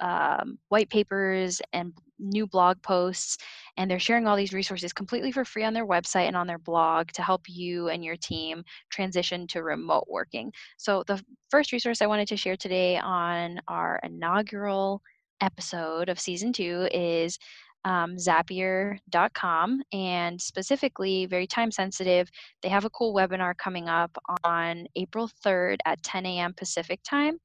um, 0.00 0.58
white 0.68 0.90
papers 0.90 1.60
and 1.72 1.92
new 2.18 2.46
blog 2.46 2.80
posts 2.82 3.38
and 3.76 3.90
they're 3.90 3.98
sharing 3.98 4.26
all 4.26 4.36
these 4.36 4.52
resources 4.52 4.92
completely 4.92 5.30
for 5.30 5.44
free 5.44 5.64
on 5.64 5.72
their 5.72 5.86
website 5.86 6.26
and 6.26 6.36
on 6.36 6.46
their 6.46 6.58
blog 6.58 7.08
to 7.12 7.22
help 7.22 7.42
you 7.48 7.88
and 7.88 8.04
your 8.04 8.16
team 8.16 8.64
transition 8.90 9.46
to 9.46 9.62
remote 9.62 10.06
working. 10.08 10.52
So 10.76 11.04
the 11.06 11.22
first 11.50 11.72
resource 11.72 12.02
i 12.02 12.06
wanted 12.06 12.28
to 12.28 12.36
share 12.36 12.56
today 12.56 12.98
on 12.98 13.60
our 13.68 14.00
inaugural 14.02 15.00
episode 15.40 16.08
of 16.08 16.18
season 16.18 16.52
two 16.52 16.88
is 16.92 17.38
um, 17.84 18.16
zapier.com 18.16 19.82
and 19.92 20.40
specifically 20.40 21.26
very 21.26 21.46
time 21.46 21.70
sensitive 21.70 22.28
they 22.62 22.68
have 22.68 22.84
a 22.84 22.90
cool 22.90 23.14
webinar 23.14 23.56
coming 23.56 23.88
up 23.88 24.16
on 24.44 24.86
april 24.96 25.30
3rd 25.44 25.76
at 25.84 26.02
10 26.02 26.26
a.m 26.26 26.52
pacific 26.54 27.00
time 27.04 27.38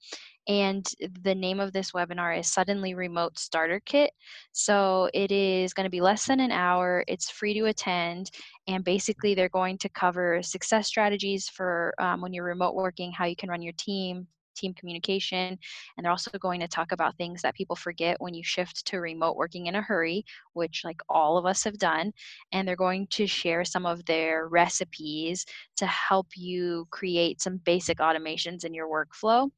and 0.47 0.85
the 1.21 1.35
name 1.35 1.59
of 1.59 1.71
this 1.71 1.91
webinar 1.91 2.37
is 2.37 2.47
suddenly 2.47 2.93
remote 2.93 3.39
starter 3.39 3.79
kit. 3.79 4.11
So 4.51 5.09
it 5.13 5.31
is 5.31 5.73
going 5.73 5.85
to 5.85 5.89
be 5.89 6.01
less 6.01 6.27
than 6.27 6.39
an 6.39 6.51
hour 6.51 7.03
it's 7.07 7.29
free 7.29 7.53
to 7.53 7.65
attend 7.65 8.31
and 8.67 8.83
basically 8.83 9.35
they're 9.35 9.49
going 9.49 9.77
to 9.79 9.89
cover 9.89 10.41
success 10.43 10.87
strategies 10.87 11.47
for 11.47 11.93
um, 11.99 12.21
when 12.21 12.33
you're 12.33 12.43
remote 12.43 12.75
working 12.75 13.11
how 13.11 13.25
you 13.25 13.35
can 13.35 13.49
run 13.49 13.61
your 13.61 13.73
team 13.77 14.27
team 14.53 14.73
communication. 14.73 15.57
And 15.97 16.03
they're 16.03 16.11
also 16.11 16.31
going 16.39 16.59
to 16.59 16.67
talk 16.67 16.91
about 16.91 17.17
things 17.17 17.41
that 17.41 17.55
people 17.55 17.75
forget 17.75 18.19
when 18.19 18.33
you 18.33 18.43
shift 18.43 18.85
to 18.87 18.99
remote 18.99 19.35
working 19.35 19.67
in 19.67 19.75
a 19.75 19.81
hurry, 19.81 20.25
which 20.53 20.81
like 20.83 21.01
all 21.09 21.37
of 21.37 21.45
us 21.45 21.63
have 21.63 21.77
done. 21.77 22.13
And 22.51 22.67
they're 22.67 22.75
going 22.75 23.07
to 23.11 23.27
share 23.27 23.65
some 23.65 23.85
of 23.85 24.05
their 24.05 24.47
recipes 24.47 25.45
to 25.77 25.85
help 25.85 26.27
you 26.35 26.87
create 26.91 27.41
some 27.41 27.57
basic 27.57 27.97
automations 27.99 28.63
in 28.63 28.73
your 28.73 28.87
workflow. 28.87 29.49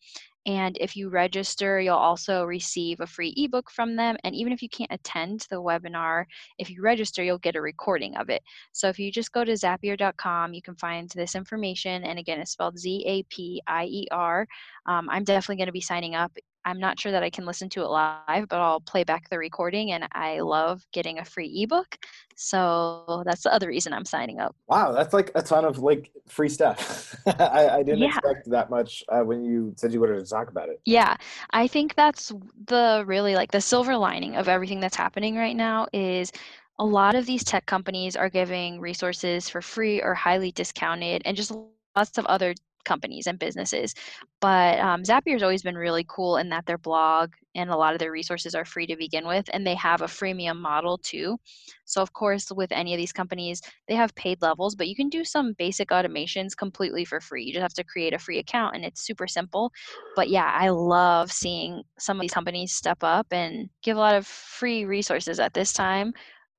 And 0.46 0.78
if 0.80 0.96
you 0.96 1.10
register, 1.10 1.80
you'll 1.80 1.96
also 1.96 2.44
receive 2.44 3.00
a 3.00 3.08
free 3.08 3.34
ebook 3.36 3.72
from 3.72 3.96
them. 3.96 4.16
And 4.24 4.36
even 4.36 4.54
if 4.54 4.62
you 4.62 4.70
can't 4.70 4.92
attend 4.92 5.48
the 5.50 5.62
webinar, 5.62 6.26
if 6.60 6.70
you 6.70 6.82
register, 6.82 7.24
you'll 7.24 7.40
get 7.40 7.56
a 7.56 7.62
recording 7.62 8.16
of 8.18 8.30
it. 8.30 8.44
So 8.72 8.88
if 8.88 9.00
you 9.00 9.12
just 9.12 9.32
go 9.32 9.44
to 9.44 9.54
zapier.com, 9.54 10.54
you 10.54 10.62
can 10.62 10.76
find 10.76 11.10
this 11.10 11.36
information. 11.36 12.04
And 12.04 12.20
again, 12.20 12.40
it's 12.40 12.52
spelled 12.52 12.78
Z 12.78 13.04
A 13.08 13.24
P 13.24 13.62
I 13.68 13.86
E 13.86 14.08
R. 14.12 14.48
Um, 14.86 15.10
I'm 15.10 15.24
definitely 15.24 15.58
going 15.58 15.68
to 15.68 15.72
be 15.72 15.82
signing 15.82 16.16
up. 16.16 16.32
I'm 16.66 16.80
not 16.80 17.00
sure 17.00 17.12
that 17.12 17.24
I 17.24 17.30
can 17.30 17.46
listen 17.46 17.70
to 17.70 17.82
it 17.82 17.88
live, 17.88 18.48
but 18.50 18.60
I'll 18.60 18.82
play 18.82 19.04
back 19.04 19.30
the 19.30 19.38
recording. 19.38 19.92
And 19.92 20.08
I 20.12 20.40
love 20.40 20.86
getting 20.92 21.20
a 21.20 21.26
free 21.26 21.62
ebook. 21.62 21.98
So 22.36 23.24
that's 23.26 23.44
the 23.44 23.54
other 23.54 23.68
reason 23.68 23.94
I'm 23.94 24.04
signing 24.04 24.40
up. 24.40 24.56
Wow, 24.68 24.92
that's 24.92 25.14
like 25.14 25.32
a 25.36 25.42
ton 25.42 25.64
of 25.64 25.80
like 25.80 26.12
free 26.28 26.50
stuff. 26.50 27.16
I, 27.26 27.70
I, 27.70 27.84
didn't 27.84 28.00
yeah. 28.00 28.08
expect 28.08 28.50
that 28.50 28.70
much 28.70 29.04
uh, 29.10 29.22
when 29.22 29.46
you 29.46 29.74
said 29.78 29.94
you 29.94 30.02
wanted 30.02 30.24
to 30.24 30.30
talk 30.30 30.50
about 30.50 30.70
it. 30.70 30.82
Yeah, 30.86 31.16
I 31.52 31.68
think 31.68 31.96
that's 31.96 32.34
the 32.68 33.04
really 33.06 33.36
like 33.36 33.52
the 33.52 33.62
silver 33.62 33.96
lining 33.96 34.36
of 34.36 34.50
everything 34.50 34.80
that's 34.80 34.96
happening 34.96 35.38
right 35.38 35.56
now 35.56 35.88
is 35.94 36.32
a 36.80 36.86
lot 36.86 37.16
of 37.16 37.26
these 37.26 37.44
tech 37.44 37.66
companies 37.68 38.16
are 38.16 38.30
giving 38.30 38.82
resources 38.82 39.48
for 39.48 39.62
free 39.62 40.02
or 40.02 40.14
highly 40.14 40.52
discounted 40.52 41.22
and 41.26 41.38
just 41.38 41.54
lots 41.96 42.18
of 42.18 42.26
other 42.26 42.54
companies 42.86 43.28
and 43.28 43.38
businesses. 43.40 43.94
But 44.40 44.80
um, 44.80 45.04
Zapier's 45.04 45.44
always 45.44 45.64
been 45.64 45.76
really 45.76 46.06
cool 46.08 46.38
in 46.38 46.50
that 46.50 46.66
their 46.66 46.78
blog 46.78 47.34
and 47.56 47.70
a 47.70 47.76
lot 47.76 47.94
of 47.94 48.00
their 48.00 48.12
resources 48.12 48.54
are 48.54 48.66
free 48.66 48.86
to 48.88 48.96
begin 48.96 49.26
with, 49.26 49.50
and 49.54 49.66
they 49.66 49.76
have 49.76 50.02
a 50.02 50.08
freemium 50.08 50.58
model 50.58 50.98
too. 50.98 51.38
So, 51.86 52.02
of 52.02 52.14
course, 52.14 52.52
with 52.52 52.72
any 52.72 52.94
of 52.94 52.98
these 52.98 53.14
companies, 53.14 53.62
they 53.88 53.96
have 53.96 54.14
paid 54.16 54.42
levels, 54.42 54.76
but 54.76 54.88
you 54.88 54.96
can 54.96 55.10
do 55.10 55.24
some 55.24 55.54
basic 55.58 55.90
automations 55.90 56.56
completely 56.56 57.06
for 57.06 57.20
free. 57.22 57.44
You 57.44 57.54
just 57.54 57.62
have 57.62 57.74
to 57.74 57.84
create 57.84 58.14
a 58.14 58.20
free 58.20 58.40
account, 58.40 58.76
and 58.76 58.86
it's 58.86 59.06
super 59.06 59.28
simple. 59.28 59.72
But 60.16 60.30
yeah, 60.30 60.52
I 60.54 60.70
love 60.70 61.32
seeing 61.32 61.84
some 61.98 62.18
of 62.18 62.22
these 62.22 62.34
companies 62.34 62.74
step 62.74 63.00
up 63.04 63.28
and 63.32 63.70
give 63.82 63.98
a 63.98 64.00
lot 64.00 64.16
of 64.16 64.28
free 64.28 64.86
resources 64.86 65.40
at 65.40 65.54
this 65.54 65.74
time. 65.74 66.14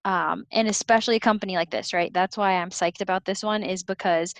Um, 0.04 0.44
and 0.52 0.68
especially 0.68 1.16
a 1.16 1.20
company 1.20 1.56
like 1.56 1.70
this, 1.70 1.92
right? 1.92 2.14
That's 2.14 2.36
why 2.36 2.52
I'm 2.52 2.70
psyched 2.70 3.00
about 3.00 3.24
this 3.24 3.42
one, 3.42 3.64
is 3.64 3.82
because 3.82 4.34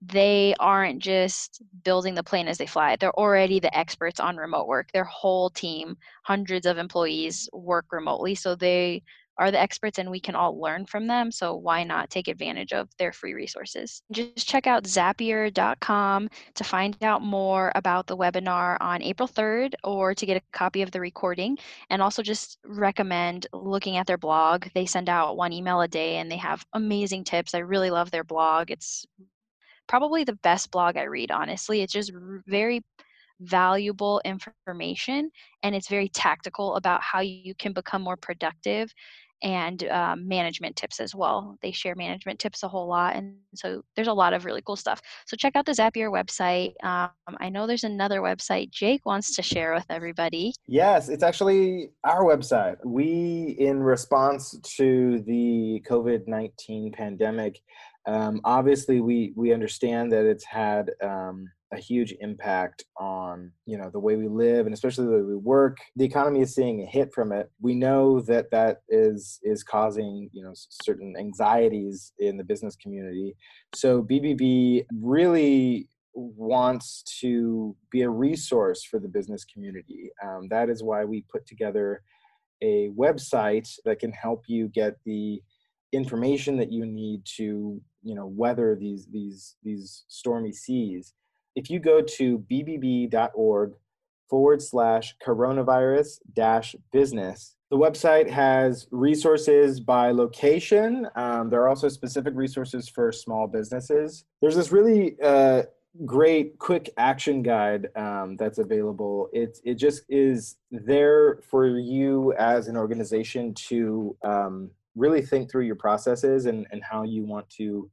they 0.00 0.54
aren't 0.60 1.00
just 1.00 1.62
building 1.84 2.14
the 2.14 2.22
plane 2.22 2.48
as 2.48 2.58
they 2.58 2.66
fly. 2.66 2.96
They're 2.96 3.18
already 3.18 3.58
the 3.58 3.76
experts 3.76 4.20
on 4.20 4.36
remote 4.36 4.68
work. 4.68 4.92
Their 4.92 5.04
whole 5.04 5.50
team, 5.50 5.96
hundreds 6.22 6.66
of 6.66 6.78
employees, 6.78 7.48
work 7.52 7.86
remotely. 7.90 8.34
So 8.34 8.54
they 8.54 9.02
are 9.38 9.50
the 9.50 9.60
experts 9.60 9.98
and 9.98 10.10
we 10.10 10.20
can 10.20 10.34
all 10.34 10.60
learn 10.60 10.84
from 10.84 11.06
them. 11.06 11.30
So 11.30 11.54
why 11.54 11.84
not 11.84 12.10
take 12.10 12.28
advantage 12.28 12.72
of 12.72 12.88
their 12.98 13.12
free 13.12 13.34
resources? 13.34 14.02
Just 14.10 14.48
check 14.48 14.66
out 14.66 14.84
zapier.com 14.84 16.28
to 16.54 16.64
find 16.64 16.96
out 17.02 17.22
more 17.22 17.72
about 17.74 18.06
the 18.06 18.16
webinar 18.16 18.76
on 18.80 19.02
April 19.02 19.28
3rd 19.28 19.74
or 19.84 20.14
to 20.14 20.26
get 20.26 20.36
a 20.36 20.42
copy 20.52 20.82
of 20.82 20.90
the 20.90 21.00
recording. 21.00 21.56
And 21.88 22.02
also 22.02 22.22
just 22.22 22.58
recommend 22.64 23.46
looking 23.52 23.96
at 23.96 24.06
their 24.06 24.18
blog. 24.18 24.66
They 24.74 24.86
send 24.86 25.08
out 25.08 25.36
one 25.36 25.52
email 25.52 25.80
a 25.80 25.88
day 25.88 26.16
and 26.16 26.30
they 26.30 26.36
have 26.36 26.66
amazing 26.72 27.24
tips. 27.24 27.54
I 27.54 27.58
really 27.58 27.90
love 27.90 28.10
their 28.10 28.24
blog. 28.24 28.70
It's 28.72 29.06
probably 29.88 30.24
the 30.24 30.38
best 30.42 30.70
blog 30.70 30.96
I 30.96 31.04
read, 31.04 31.30
honestly. 31.30 31.82
It's 31.82 31.92
just 31.92 32.12
very 32.46 32.82
valuable 33.40 34.20
information 34.24 35.30
and 35.62 35.74
it's 35.74 35.88
very 35.88 36.08
tactical 36.08 36.76
about 36.76 37.02
how 37.02 37.20
you 37.20 37.54
can 37.54 37.72
become 37.72 38.02
more 38.02 38.16
productive 38.16 38.92
and 39.42 39.84
um, 39.88 40.26
management 40.26 40.76
tips 40.76 41.00
as 41.00 41.14
well. 41.14 41.56
They 41.62 41.70
share 41.70 41.94
management 41.94 42.38
tips 42.38 42.62
a 42.62 42.68
whole 42.68 42.88
lot. 42.88 43.14
And 43.14 43.36
so 43.54 43.82
there's 43.94 44.08
a 44.08 44.12
lot 44.12 44.32
of 44.32 44.44
really 44.44 44.62
cool 44.66 44.76
stuff. 44.76 45.00
So 45.26 45.36
check 45.36 45.54
out 45.54 45.64
the 45.64 45.72
Zapier 45.72 46.10
website. 46.10 46.72
Um, 46.82 47.10
I 47.38 47.48
know 47.48 47.66
there's 47.66 47.84
another 47.84 48.20
website 48.20 48.70
Jake 48.70 49.06
wants 49.06 49.36
to 49.36 49.42
share 49.42 49.74
with 49.74 49.86
everybody. 49.90 50.54
Yes, 50.66 51.08
it's 51.08 51.22
actually 51.22 51.90
our 52.04 52.24
website. 52.24 52.76
We, 52.84 53.56
in 53.58 53.80
response 53.80 54.58
to 54.76 55.22
the 55.26 55.84
COVID 55.88 56.26
19 56.26 56.92
pandemic, 56.92 57.60
um, 58.08 58.40
obviously, 58.44 59.00
we 59.00 59.34
we 59.36 59.52
understand 59.52 60.10
that 60.12 60.24
it's 60.24 60.44
had 60.44 60.90
um, 61.02 61.46
a 61.74 61.76
huge 61.76 62.14
impact 62.20 62.84
on 62.96 63.52
you 63.66 63.76
know 63.76 63.90
the 63.90 64.00
way 64.00 64.16
we 64.16 64.28
live 64.28 64.64
and 64.64 64.72
especially 64.72 65.04
the 65.04 65.12
way 65.12 65.22
we 65.22 65.36
work. 65.36 65.76
The 65.94 66.06
economy 66.06 66.40
is 66.40 66.54
seeing 66.54 66.82
a 66.82 66.86
hit 66.86 67.12
from 67.12 67.32
it. 67.32 67.50
We 67.60 67.74
know 67.74 68.20
that 68.22 68.50
that 68.50 68.78
is 68.88 69.38
is 69.42 69.62
causing 69.62 70.30
you 70.32 70.42
know 70.42 70.54
certain 70.54 71.16
anxieties 71.18 72.14
in 72.18 72.38
the 72.38 72.44
business 72.44 72.76
community. 72.76 73.36
So 73.74 74.02
BBB 74.02 74.86
really 75.02 75.86
wants 76.14 77.02
to 77.20 77.76
be 77.90 78.02
a 78.02 78.10
resource 78.10 78.84
for 78.84 78.98
the 78.98 79.08
business 79.08 79.44
community. 79.44 80.10
Um, 80.24 80.48
that 80.48 80.70
is 80.70 80.82
why 80.82 81.04
we 81.04 81.26
put 81.30 81.46
together 81.46 82.02
a 82.62 82.88
website 82.98 83.68
that 83.84 84.00
can 84.00 84.12
help 84.12 84.44
you 84.46 84.68
get 84.68 84.96
the 85.04 85.42
information 85.92 86.56
that 86.58 86.72
you 86.72 86.84
need 86.84 87.22
to 87.36 87.80
you 88.02 88.14
know 88.14 88.26
weather 88.26 88.76
these 88.78 89.06
these 89.10 89.56
these 89.62 90.04
stormy 90.08 90.52
seas 90.52 91.14
if 91.54 91.70
you 91.70 91.78
go 91.78 92.00
to 92.00 92.44
bbb.org 92.50 93.72
forward 94.28 94.62
slash 94.62 95.16
coronavirus 95.24 96.18
dash 96.34 96.74
business 96.92 97.56
the 97.70 97.76
website 97.76 98.30
has 98.30 98.86
resources 98.90 99.78
by 99.78 100.10
location. 100.10 101.06
Um, 101.16 101.50
there 101.50 101.60
are 101.60 101.68
also 101.68 101.88
specific 101.88 102.32
resources 102.34 102.88
for 102.88 103.12
small 103.12 103.46
businesses. 103.46 104.24
There's 104.40 104.56
this 104.56 104.72
really 104.72 105.16
uh, 105.22 105.64
great 106.06 106.58
quick 106.58 106.88
action 106.96 107.42
guide 107.42 107.88
um, 107.94 108.36
that's 108.38 108.58
available. 108.58 109.28
It, 109.34 109.58
it 109.64 109.74
just 109.74 110.04
is 110.08 110.56
there 110.70 111.40
for 111.50 111.66
you 111.66 112.32
as 112.38 112.68
an 112.68 112.76
organization 112.76 113.52
to 113.68 114.16
um, 114.24 114.70
really 114.98 115.22
think 115.22 115.50
through 115.50 115.64
your 115.64 115.76
processes 115.76 116.46
and, 116.46 116.66
and 116.72 116.82
how 116.82 117.04
you 117.04 117.24
want 117.24 117.48
to 117.50 117.90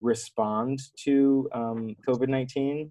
respond 0.00 0.80
to 1.04 1.48
um, 1.52 1.96
COVID 2.06 2.28
19. 2.28 2.90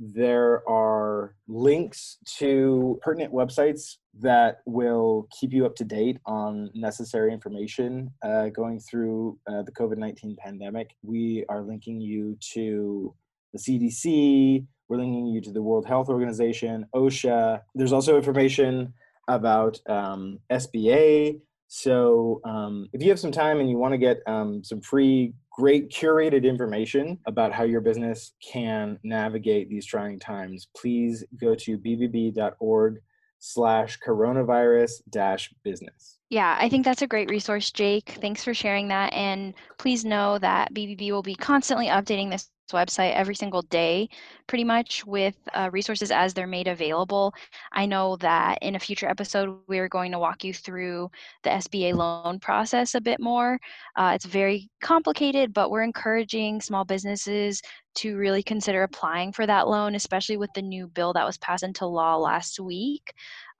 There 0.00 0.68
are 0.68 1.34
links 1.48 2.18
to 2.38 3.00
pertinent 3.02 3.32
websites 3.32 3.96
that 4.20 4.58
will 4.64 5.26
keep 5.38 5.52
you 5.52 5.66
up 5.66 5.74
to 5.76 5.84
date 5.84 6.18
on 6.24 6.70
necessary 6.72 7.32
information 7.32 8.12
uh, 8.22 8.48
going 8.50 8.78
through 8.78 9.38
uh, 9.50 9.62
the 9.62 9.72
COVID 9.72 9.96
19 9.96 10.36
pandemic. 10.38 10.94
We 11.02 11.44
are 11.48 11.62
linking 11.62 12.00
you 12.00 12.38
to 12.52 13.12
the 13.52 13.58
CDC, 13.58 14.66
we're 14.88 14.98
linking 14.98 15.26
you 15.26 15.40
to 15.42 15.52
the 15.52 15.62
World 15.62 15.86
Health 15.86 16.08
Organization, 16.08 16.86
OSHA. 16.94 17.60
There's 17.74 17.92
also 17.92 18.16
information 18.16 18.94
about 19.28 19.78
um, 19.88 20.38
SBA. 20.50 21.40
So 21.68 22.40
um, 22.44 22.88
if 22.94 23.02
you 23.02 23.10
have 23.10 23.20
some 23.20 23.30
time 23.30 23.60
and 23.60 23.68
you 23.68 23.76
want 23.76 23.92
to 23.92 23.98
get 23.98 24.20
um, 24.26 24.64
some 24.64 24.80
free 24.80 25.34
great 25.52 25.90
curated 25.90 26.44
information 26.44 27.18
about 27.26 27.52
how 27.52 27.64
your 27.64 27.80
business 27.80 28.32
can 28.42 28.98
navigate 29.02 29.68
these 29.68 29.84
trying 29.84 30.18
times, 30.18 30.68
please 30.76 31.24
go 31.38 31.54
to 31.54 31.78
bbb.org 31.78 33.00
slash 33.38 33.98
coronavirus 34.04 34.92
dash 35.10 35.52
business. 35.62 36.18
Yeah, 36.30 36.56
I 36.58 36.68
think 36.68 36.84
that's 36.84 37.02
a 37.02 37.06
great 37.06 37.30
resource, 37.30 37.70
Jake. 37.70 38.16
Thanks 38.20 38.42
for 38.42 38.54
sharing 38.54 38.88
that. 38.88 39.12
And 39.12 39.54
please 39.78 40.04
know 40.04 40.38
that 40.38 40.72
BBB 40.74 41.10
will 41.10 41.22
be 41.22 41.34
constantly 41.34 41.86
updating 41.86 42.30
this 42.30 42.48
website 42.72 43.14
every 43.14 43.34
single 43.34 43.62
day, 43.62 44.08
pretty 44.46 44.64
much 44.64 45.04
with 45.06 45.36
uh, 45.54 45.70
resources 45.72 46.10
as 46.10 46.34
they're 46.34 46.46
made 46.46 46.68
available. 46.68 47.34
I 47.72 47.86
know 47.86 48.16
that 48.16 48.58
in 48.62 48.74
a 48.74 48.78
future 48.78 49.08
episode, 49.08 49.58
we're 49.66 49.88
going 49.88 50.12
to 50.12 50.18
walk 50.18 50.44
you 50.44 50.52
through 50.54 51.10
the 51.42 51.50
SBA 51.50 51.94
loan 51.94 52.38
process 52.38 52.94
a 52.94 53.00
bit 53.00 53.20
more. 53.20 53.58
Uh, 53.96 54.12
it's 54.14 54.26
very 54.26 54.68
complicated, 54.80 55.52
but 55.52 55.70
we're 55.70 55.82
encouraging 55.82 56.60
small 56.60 56.84
businesses 56.84 57.62
to 57.96 58.16
really 58.16 58.42
consider 58.42 58.82
applying 58.82 59.32
for 59.32 59.46
that 59.46 59.68
loan, 59.68 59.94
especially 59.94 60.36
with 60.36 60.50
the 60.54 60.62
new 60.62 60.86
bill 60.88 61.12
that 61.12 61.26
was 61.26 61.38
passed 61.38 61.64
into 61.64 61.86
law 61.86 62.16
last 62.16 62.60
week. 62.60 63.12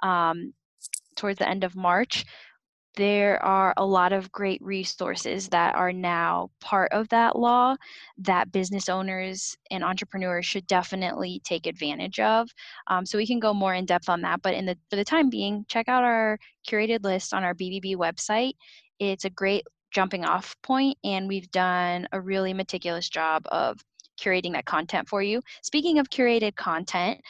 Um, 0.02 0.52
towards 1.18 1.38
the 1.38 1.48
end 1.48 1.64
of 1.64 1.76
March 1.76 2.24
there 2.98 3.40
are 3.44 3.72
a 3.76 3.86
lot 3.86 4.12
of 4.12 4.30
great 4.32 4.60
resources 4.60 5.48
that 5.50 5.76
are 5.76 5.92
now 5.92 6.50
part 6.60 6.90
of 6.90 7.08
that 7.10 7.38
law 7.38 7.76
that 8.18 8.50
business 8.50 8.88
owners 8.88 9.56
and 9.70 9.84
entrepreneurs 9.84 10.44
should 10.44 10.66
definitely 10.66 11.40
take 11.44 11.68
advantage 11.68 12.18
of. 12.18 12.50
Um, 12.88 13.06
so 13.06 13.16
we 13.16 13.26
can 13.26 13.38
go 13.38 13.54
more 13.54 13.72
in 13.72 13.86
depth 13.86 14.08
on 14.08 14.20
that. 14.22 14.42
But 14.42 14.54
in 14.54 14.66
the 14.66 14.76
for 14.90 14.96
the 14.96 15.04
time 15.04 15.30
being, 15.30 15.64
check 15.68 15.88
out 15.88 16.02
our 16.02 16.40
curated 16.68 17.04
list 17.04 17.32
on 17.32 17.44
our 17.44 17.54
BBB 17.54 17.94
website. 17.94 18.54
It's 18.98 19.24
a 19.24 19.30
great 19.30 19.64
jumping 19.92 20.24
off 20.24 20.56
point, 20.62 20.98
and 21.04 21.28
we've 21.28 21.50
done 21.52 22.08
a 22.10 22.20
really 22.20 22.52
meticulous 22.52 23.08
job 23.08 23.44
of 23.52 23.78
curating 24.20 24.54
that 24.54 24.64
content 24.66 25.08
for 25.08 25.22
you. 25.22 25.40
Speaking 25.62 26.00
of 26.00 26.10
curated 26.10 26.56
content, 26.56 27.20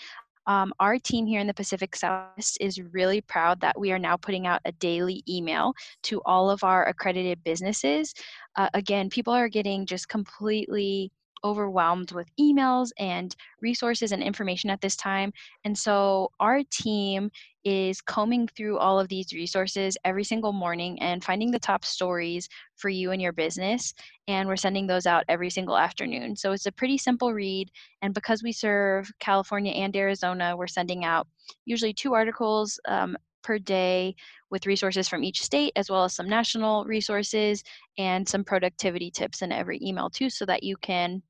um, 0.48 0.72
our 0.80 0.98
team 0.98 1.26
here 1.26 1.40
in 1.40 1.46
the 1.46 1.54
Pacific 1.54 1.94
Southwest 1.94 2.56
is 2.60 2.80
really 2.80 3.20
proud 3.20 3.60
that 3.60 3.78
we 3.78 3.92
are 3.92 3.98
now 3.98 4.16
putting 4.16 4.46
out 4.46 4.62
a 4.64 4.72
daily 4.72 5.22
email 5.28 5.74
to 6.04 6.22
all 6.24 6.50
of 6.50 6.64
our 6.64 6.88
accredited 6.88 7.44
businesses. 7.44 8.14
Uh, 8.56 8.70
again, 8.72 9.10
people 9.10 9.32
are 9.32 9.48
getting 9.48 9.84
just 9.84 10.08
completely 10.08 11.12
overwhelmed 11.44 12.12
with 12.12 12.28
emails 12.40 12.90
and 12.98 13.34
resources 13.60 14.12
and 14.12 14.22
information 14.22 14.70
at 14.70 14.80
this 14.80 14.96
time. 14.96 15.32
And 15.64 15.76
so 15.76 16.30
our 16.40 16.62
team 16.70 17.30
is 17.64 18.00
combing 18.00 18.48
through 18.48 18.78
all 18.78 18.98
of 18.98 19.08
these 19.08 19.32
resources 19.32 19.96
every 20.04 20.24
single 20.24 20.52
morning 20.52 21.00
and 21.02 21.22
finding 21.22 21.50
the 21.50 21.58
top 21.58 21.84
stories 21.84 22.48
for 22.76 22.88
you 22.88 23.10
and 23.10 23.20
your 23.20 23.32
business. 23.32 23.92
And 24.26 24.48
we're 24.48 24.56
sending 24.56 24.86
those 24.86 25.06
out 25.06 25.24
every 25.28 25.50
single 25.50 25.76
afternoon. 25.76 26.36
So 26.36 26.52
it's 26.52 26.66
a 26.66 26.72
pretty 26.72 26.98
simple 26.98 27.34
read. 27.34 27.70
And 28.00 28.14
because 28.14 28.42
we 28.42 28.52
serve 28.52 29.10
California 29.20 29.72
and 29.72 29.94
Arizona, 29.94 30.56
we're 30.56 30.66
sending 30.66 31.04
out 31.04 31.26
usually 31.66 31.92
two 31.92 32.14
articles 32.14 32.80
um, 32.86 33.16
per 33.48 33.58
day 33.58 34.14
with 34.50 34.66
resources 34.66 35.08
from 35.08 35.24
each 35.24 35.42
state 35.42 35.72
as 35.74 35.88
well 35.88 36.04
as 36.04 36.14
some 36.14 36.28
national 36.28 36.84
resources 36.84 37.64
and 37.96 38.28
some 38.28 38.44
productivity 38.44 39.10
tips 39.10 39.40
in 39.40 39.50
every 39.50 39.80
email 39.82 40.10
too 40.10 40.28
so 40.28 40.44
that 40.44 40.62
you 40.62 40.76
can 40.82 41.22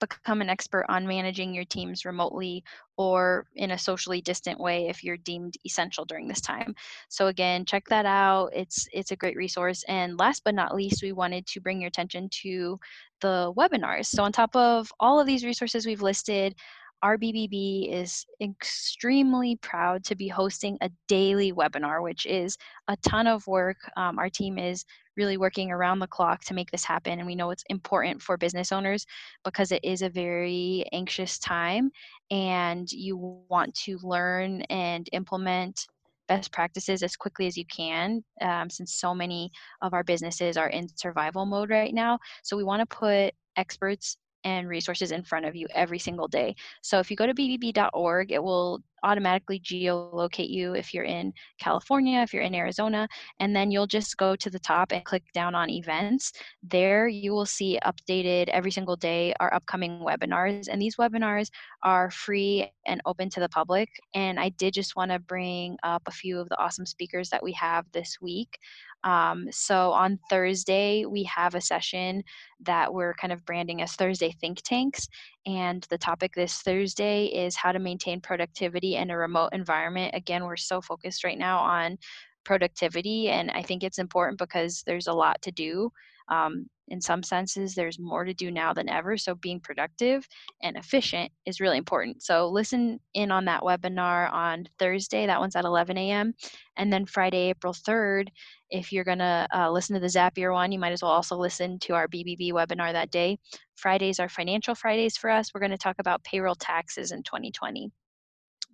become 0.00 0.42
an 0.42 0.50
expert 0.50 0.84
on 0.90 1.06
managing 1.06 1.54
your 1.54 1.64
teams 1.64 2.04
remotely 2.04 2.62
or 2.98 3.46
in 3.54 3.70
a 3.70 3.78
socially 3.78 4.20
distant 4.20 4.60
way 4.60 4.88
if 4.88 5.02
you're 5.02 5.16
deemed 5.16 5.54
essential 5.64 6.04
during 6.04 6.28
this 6.28 6.42
time. 6.42 6.74
So 7.08 7.28
again, 7.28 7.64
check 7.64 7.84
that 7.88 8.04
out. 8.04 8.50
It's 8.54 8.86
it's 8.92 9.12
a 9.12 9.16
great 9.16 9.36
resource. 9.36 9.82
And 9.88 10.18
last 10.18 10.42
but 10.44 10.54
not 10.54 10.74
least, 10.74 11.02
we 11.02 11.12
wanted 11.12 11.46
to 11.46 11.60
bring 11.60 11.80
your 11.80 11.88
attention 11.88 12.28
to 12.42 12.78
the 13.22 13.52
webinars. 13.56 14.06
So 14.06 14.22
on 14.24 14.32
top 14.32 14.54
of 14.54 14.92
all 15.00 15.18
of 15.18 15.26
these 15.26 15.44
resources 15.44 15.86
we've 15.86 16.02
listed, 16.02 16.54
our 17.02 17.16
BBB 17.16 17.92
is 17.92 18.26
extremely 18.40 19.56
proud 19.56 20.04
to 20.04 20.14
be 20.14 20.28
hosting 20.28 20.76
a 20.80 20.90
daily 21.08 21.52
webinar, 21.52 22.02
which 22.02 22.26
is 22.26 22.58
a 22.88 22.96
ton 22.98 23.26
of 23.26 23.46
work. 23.46 23.78
Um, 23.96 24.18
our 24.18 24.28
team 24.28 24.58
is 24.58 24.84
really 25.16 25.36
working 25.36 25.70
around 25.70 25.98
the 25.98 26.06
clock 26.06 26.44
to 26.44 26.54
make 26.54 26.70
this 26.70 26.84
happen. 26.84 27.18
And 27.18 27.26
we 27.26 27.34
know 27.34 27.50
it's 27.50 27.64
important 27.68 28.22
for 28.22 28.36
business 28.36 28.72
owners 28.72 29.06
because 29.44 29.72
it 29.72 29.84
is 29.84 30.02
a 30.02 30.08
very 30.08 30.84
anxious 30.92 31.38
time 31.38 31.90
and 32.30 32.90
you 32.90 33.16
want 33.48 33.74
to 33.76 33.98
learn 34.02 34.62
and 34.62 35.08
implement 35.12 35.86
best 36.28 36.52
practices 36.52 37.02
as 37.02 37.16
quickly 37.16 37.46
as 37.48 37.56
you 37.56 37.64
can 37.66 38.22
um, 38.40 38.70
since 38.70 38.94
so 38.94 39.12
many 39.14 39.50
of 39.82 39.92
our 39.92 40.04
businesses 40.04 40.56
are 40.56 40.68
in 40.68 40.86
survival 40.96 41.44
mode 41.44 41.70
right 41.70 41.92
now. 41.92 42.18
So 42.42 42.56
we 42.56 42.62
want 42.62 42.80
to 42.80 42.96
put 42.96 43.34
experts 43.56 44.16
and 44.44 44.68
resources 44.68 45.12
in 45.12 45.22
front 45.22 45.46
of 45.46 45.56
you 45.56 45.66
every 45.74 45.98
single 45.98 46.28
day. 46.28 46.54
So 46.82 46.98
if 46.98 47.10
you 47.10 47.16
go 47.16 47.26
to 47.26 47.34
bbb.org, 47.34 48.32
it 48.32 48.42
will 48.42 48.82
automatically 49.02 49.60
geolocate 49.60 50.50
you 50.50 50.74
if 50.74 50.92
you're 50.92 51.04
in 51.04 51.32
California, 51.58 52.20
if 52.20 52.32
you're 52.32 52.42
in 52.42 52.54
Arizona, 52.54 53.08
and 53.38 53.54
then 53.54 53.70
you'll 53.70 53.86
just 53.86 54.16
go 54.16 54.36
to 54.36 54.50
the 54.50 54.58
top 54.58 54.92
and 54.92 55.04
click 55.04 55.22
down 55.32 55.54
on 55.54 55.70
events. 55.70 56.32
There 56.62 57.08
you 57.08 57.32
will 57.32 57.46
see 57.46 57.78
updated 57.84 58.48
every 58.48 58.70
single 58.70 58.96
day 58.96 59.34
our 59.40 59.52
upcoming 59.54 60.00
webinars, 60.00 60.68
and 60.70 60.80
these 60.80 60.96
webinars 60.96 61.48
are 61.82 62.10
free 62.10 62.70
and 62.86 63.00
open 63.06 63.30
to 63.30 63.40
the 63.40 63.48
public. 63.48 63.88
And 64.14 64.38
I 64.38 64.50
did 64.50 64.74
just 64.74 64.96
want 64.96 65.10
to 65.10 65.18
bring 65.18 65.76
up 65.82 66.02
a 66.06 66.12
few 66.12 66.38
of 66.38 66.48
the 66.48 66.58
awesome 66.58 66.86
speakers 66.86 67.30
that 67.30 67.42
we 67.42 67.52
have 67.52 67.86
this 67.92 68.18
week. 68.20 68.58
Um, 69.04 69.48
so 69.50 69.92
on 69.92 70.18
Thursday, 70.28 71.06
we 71.06 71.22
have 71.24 71.54
a 71.54 71.60
session 71.60 72.22
that 72.60 72.92
we're 72.92 73.14
kind 73.14 73.32
of 73.32 73.44
branding 73.46 73.80
as 73.80 73.92
Thursday 73.92 74.34
Think 74.40 74.60
Tanks. 74.62 75.08
And 75.46 75.86
the 75.88 75.96
topic 75.96 76.32
this 76.34 76.58
Thursday 76.58 77.26
is 77.26 77.56
how 77.56 77.72
to 77.72 77.78
maintain 77.78 78.20
productivity 78.20 78.89
in 78.96 79.10
a 79.10 79.16
remote 79.16 79.50
environment. 79.52 80.14
Again, 80.14 80.44
we're 80.44 80.56
so 80.56 80.80
focused 80.80 81.24
right 81.24 81.38
now 81.38 81.58
on 81.58 81.98
productivity, 82.44 83.28
and 83.28 83.50
I 83.50 83.62
think 83.62 83.82
it's 83.82 83.98
important 83.98 84.38
because 84.38 84.82
there's 84.86 85.06
a 85.06 85.12
lot 85.12 85.40
to 85.42 85.52
do. 85.52 85.90
Um, 86.28 86.66
in 86.88 87.00
some 87.00 87.22
senses, 87.22 87.74
there's 87.74 87.98
more 87.98 88.24
to 88.24 88.34
do 88.34 88.50
now 88.50 88.72
than 88.72 88.88
ever. 88.88 89.16
So, 89.16 89.34
being 89.34 89.60
productive 89.60 90.26
and 90.62 90.76
efficient 90.76 91.30
is 91.46 91.60
really 91.60 91.78
important. 91.78 92.22
So, 92.22 92.48
listen 92.48 92.98
in 93.14 93.30
on 93.30 93.44
that 93.46 93.62
webinar 93.62 94.32
on 94.32 94.66
Thursday. 94.78 95.26
That 95.26 95.40
one's 95.40 95.56
at 95.56 95.64
11 95.64 95.96
a.m. 95.98 96.34
And 96.76 96.92
then 96.92 97.06
Friday, 97.06 97.50
April 97.50 97.72
3rd, 97.72 98.28
if 98.70 98.92
you're 98.92 99.04
going 99.04 99.18
to 99.18 99.46
uh, 99.54 99.70
listen 99.70 99.94
to 99.94 100.00
the 100.00 100.06
Zapier 100.06 100.52
one, 100.52 100.72
you 100.72 100.78
might 100.78 100.92
as 100.92 101.02
well 101.02 101.12
also 101.12 101.36
listen 101.36 101.78
to 101.80 101.94
our 101.94 102.08
BBB 102.08 102.52
webinar 102.52 102.92
that 102.92 103.10
day. 103.10 103.38
Fridays 103.76 104.18
are 104.18 104.28
financial 104.28 104.74
Fridays 104.74 105.16
for 105.16 105.30
us. 105.30 105.52
We're 105.54 105.60
going 105.60 105.70
to 105.70 105.78
talk 105.78 105.96
about 105.98 106.24
payroll 106.24 106.56
taxes 106.56 107.12
in 107.12 107.22
2020 107.22 107.90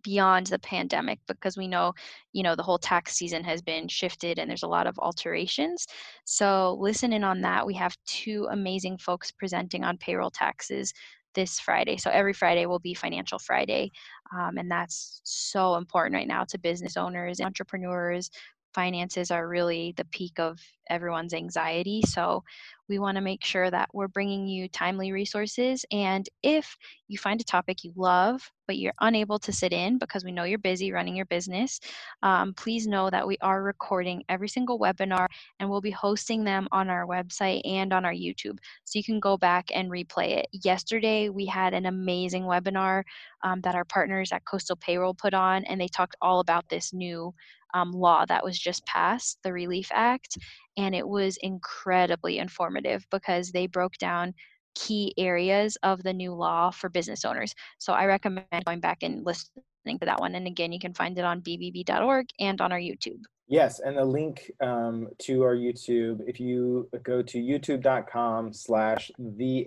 beyond 0.06 0.46
the 0.46 0.58
pandemic 0.60 1.18
because 1.26 1.56
we 1.56 1.66
know 1.66 1.92
you 2.32 2.44
know 2.44 2.54
the 2.54 2.62
whole 2.62 2.78
tax 2.78 3.14
season 3.16 3.42
has 3.42 3.60
been 3.60 3.88
shifted 3.88 4.38
and 4.38 4.48
there's 4.48 4.62
a 4.62 4.68
lot 4.68 4.86
of 4.86 4.96
alterations. 5.00 5.84
So 6.24 6.76
listen 6.80 7.12
in 7.12 7.24
on 7.24 7.40
that 7.40 7.66
we 7.66 7.74
have 7.74 7.96
two 8.06 8.46
amazing 8.52 8.98
folks 8.98 9.32
presenting 9.32 9.82
on 9.82 9.98
payroll 9.98 10.30
taxes 10.30 10.92
this 11.34 11.58
friday. 11.58 11.96
So 11.96 12.08
every 12.10 12.32
friday 12.32 12.66
will 12.66 12.78
be 12.78 12.94
financial 12.94 13.40
friday 13.40 13.90
um, 14.32 14.58
and 14.58 14.70
that's 14.70 15.20
so 15.24 15.74
important 15.74 16.14
right 16.14 16.28
now 16.28 16.44
to 16.44 16.58
business 16.58 16.96
owners 16.96 17.40
entrepreneurs. 17.40 18.30
Finances 18.74 19.30
are 19.30 19.48
really 19.48 19.94
the 19.96 20.04
peak 20.12 20.38
of 20.38 20.60
everyone's 20.88 21.34
anxiety. 21.34 22.02
So 22.06 22.44
we 22.88 22.98
want 22.98 23.16
to 23.16 23.20
make 23.22 23.44
sure 23.44 23.70
that 23.70 23.88
we're 23.92 24.08
bringing 24.08 24.46
you 24.46 24.68
timely 24.68 25.12
resources. 25.12 25.84
And 25.90 26.28
if 26.42 26.76
you 27.08 27.18
find 27.18 27.40
a 27.40 27.44
topic 27.44 27.84
you 27.84 27.92
love, 27.96 28.50
but 28.66 28.78
you're 28.78 28.94
unable 29.00 29.38
to 29.40 29.52
sit 29.52 29.72
in 29.72 29.98
because 29.98 30.24
we 30.24 30.32
know 30.32 30.44
you're 30.44 30.58
busy 30.58 30.92
running 30.92 31.16
your 31.16 31.26
business, 31.26 31.80
um, 32.22 32.54
please 32.54 32.86
know 32.86 33.10
that 33.10 33.26
we 33.26 33.38
are 33.40 33.62
recording 33.62 34.22
every 34.28 34.48
single 34.48 34.78
webinar 34.78 35.26
and 35.60 35.70
we'll 35.70 35.80
be 35.80 35.90
hosting 35.90 36.44
them 36.44 36.68
on 36.72 36.90
our 36.90 37.06
website 37.06 37.60
and 37.64 37.92
on 37.92 38.04
our 38.04 38.12
YouTube. 38.12 38.58
So 38.84 38.98
you 38.98 39.04
can 39.04 39.20
go 39.20 39.36
back 39.36 39.66
and 39.74 39.90
replay 39.90 40.38
it. 40.38 40.46
Yesterday, 40.52 41.28
we 41.28 41.46
had 41.46 41.74
an 41.74 41.86
amazing 41.86 42.44
webinar 42.44 43.02
um, 43.44 43.60
that 43.62 43.74
our 43.74 43.84
partners 43.84 44.32
at 44.32 44.44
Coastal 44.44 44.76
Payroll 44.76 45.14
put 45.14 45.34
on, 45.34 45.64
and 45.64 45.80
they 45.80 45.88
talked 45.88 46.16
all 46.20 46.40
about 46.40 46.68
this 46.68 46.92
new 46.92 47.32
um, 47.74 47.92
law 47.92 48.24
that 48.26 48.44
was 48.44 48.58
just 48.58 48.84
passed, 48.86 49.38
the 49.42 49.52
Relief 49.52 49.90
Act, 49.92 50.38
and 50.76 50.94
it 50.94 51.06
was 51.06 51.36
incredibly 51.38 52.38
informative 52.38 53.06
because 53.10 53.50
they 53.50 53.66
broke 53.66 53.96
down 53.98 54.34
key 54.74 55.14
areas 55.16 55.76
of 55.82 56.02
the 56.02 56.12
new 56.12 56.34
law 56.34 56.70
for 56.70 56.88
business 56.88 57.24
owners. 57.24 57.54
So 57.78 57.92
I 57.92 58.04
recommend 58.04 58.46
going 58.66 58.80
back 58.80 58.98
and 59.02 59.24
listening 59.24 59.98
to 60.00 60.06
that 60.06 60.20
one. 60.20 60.34
And 60.34 60.46
again, 60.46 60.72
you 60.72 60.78
can 60.78 60.92
find 60.92 61.18
it 61.18 61.24
on 61.24 61.40
bbb.org 61.40 62.26
and 62.38 62.60
on 62.60 62.72
our 62.72 62.78
YouTube. 62.78 63.22
Yes, 63.48 63.78
and 63.78 63.96
the 63.96 64.04
link 64.04 64.50
um, 64.60 65.08
to 65.20 65.42
our 65.44 65.54
YouTube, 65.54 66.20
if 66.26 66.40
you 66.40 66.88
go 67.04 67.22
to 67.22 67.38
youtube.com 67.38 68.52
slash 68.52 69.10
the 69.18 69.66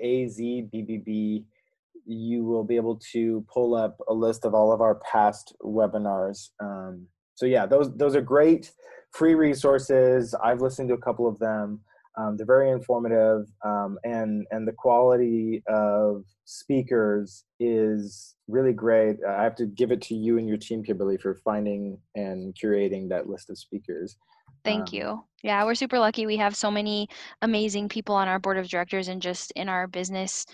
you 2.06 2.44
will 2.44 2.64
be 2.64 2.76
able 2.76 2.96
to 2.96 3.46
pull 3.48 3.76
up 3.76 4.00
a 4.08 4.14
list 4.14 4.44
of 4.44 4.54
all 4.54 4.72
of 4.72 4.82
our 4.82 4.96
past 4.96 5.54
webinars. 5.64 6.50
Um, 6.60 7.06
so 7.36 7.46
yeah, 7.46 7.66
those 7.66 7.96
those 7.96 8.16
are 8.16 8.22
great 8.22 8.72
free 9.12 9.36
resources. 9.36 10.36
I've 10.44 10.62
listened 10.62 10.90
to 10.90 10.96
a 10.96 11.02
couple 11.02 11.28
of 11.28 11.40
them. 11.40 11.82
Um, 12.18 12.36
they're 12.36 12.46
very 12.46 12.70
informative, 12.72 13.46
um, 13.64 13.98
and 14.04 14.46
and 14.52 14.68
the 14.68 14.74
quality 14.74 15.64
of 15.68 16.26
speakers 16.44 17.46
is 17.60 18.36
really 18.48 18.74
great. 18.74 19.18
I 19.26 19.44
have 19.44 19.56
to 19.56 19.68
give 19.68 19.92
it 19.92 20.02
to 20.04 20.16
you 20.16 20.38
and 20.38 20.48
your 20.48 20.58
team, 20.58 20.84
Kimberly, 20.84 21.18
for 21.18 21.36
finding 21.36 21.98
and 22.16 22.54
curating 22.56 23.08
that 23.10 23.30
list 23.30 23.50
of 23.50 23.58
speakers. 23.58 24.18
Thank 24.66 24.90
um, 24.90 24.90
you. 24.92 25.24
Yeah, 25.44 25.64
we're 25.64 25.76
super 25.76 26.00
lucky. 26.00 26.26
We 26.26 26.36
have 26.38 26.56
so 26.56 26.70
many 26.70 27.08
amazing 27.42 27.88
people 27.88 28.16
on 28.16 28.28
our 28.28 28.40
board 28.40 28.58
of 28.58 28.68
directors 28.68 29.08
and 29.08 29.22
just 29.22 29.52
in 29.52 29.70
our 29.70 29.88
business 29.88 30.46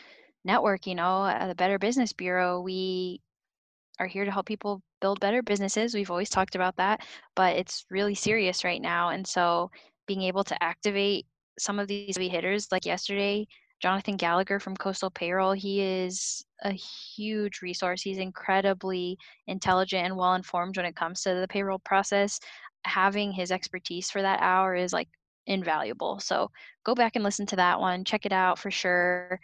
network. 0.44 0.86
You 0.86 0.96
know, 0.96 1.48
the 1.48 1.56
Better 1.56 1.80
Business 1.80 2.14
Bureau, 2.14 2.62
we 2.62 3.22
are 4.00 4.08
here 4.08 4.26
to 4.26 4.32
help 4.32 4.46
people 4.46 4.82
build 5.02 5.20
better 5.20 5.42
businesses. 5.42 5.94
We've 5.94 6.12
always 6.12 6.30
talked 6.30 6.56
about 6.56 6.76
that, 6.78 7.02
but 7.36 7.56
it's 7.56 7.86
really 7.90 8.16
serious 8.16 8.64
right 8.64 8.82
now. 8.82 9.10
And 9.10 9.26
so 9.26 9.72
being 10.08 10.22
able 10.24 10.44
to 10.44 10.64
activate 10.64 11.26
some 11.58 11.80
of 11.80 11.88
these 11.88 12.18
heavy 12.18 12.30
hitters, 12.30 12.68
like 12.72 12.86
yesterday, 12.86 13.48
Jonathan 13.82 14.18
Gallagher 14.18 14.60
from 14.60 14.76
Coastal 14.78 15.12
Payroll, 15.12 15.52
he 15.52 15.82
is 15.82 16.44
a 16.64 16.72
huge 16.72 17.62
resource. 17.62 18.02
He's 18.02 18.18
incredibly 18.18 19.18
intelligent 19.48 20.06
and 20.06 20.18
well 20.18 20.34
informed 20.34 20.78
when 20.78 20.86
it 20.86 20.96
comes 20.96 21.22
to 21.22 21.36
the 21.36 21.48
payroll 21.48 21.80
process. 21.80 22.40
Having 22.86 23.34
his 23.34 23.52
expertise 23.52 24.10
for 24.10 24.22
that 24.22 24.42
hour 24.42 24.76
is 24.76 24.94
like 24.94 25.10
invaluable. 25.48 26.20
So 26.20 26.50
go 26.84 26.96
back 26.96 27.16
and 27.16 27.24
listen 27.24 27.46
to 27.48 27.56
that 27.58 27.80
one. 27.80 28.04
Check 28.04 28.26
it 28.26 28.32
out 28.32 28.58
for 28.58 28.72
sure. 28.72 29.40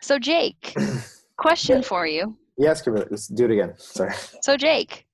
So, 0.00 0.18
Jake, 0.18 0.74
question 1.36 1.82
for 1.82 2.06
you. 2.06 2.36
Yes, 2.60 2.82
Kimberly. 2.82 3.06
Let's 3.10 3.26
do 3.26 3.46
it 3.46 3.52
again. 3.52 3.72
Sorry. 3.78 4.12
So, 4.42 4.54
Jake. 4.54 5.06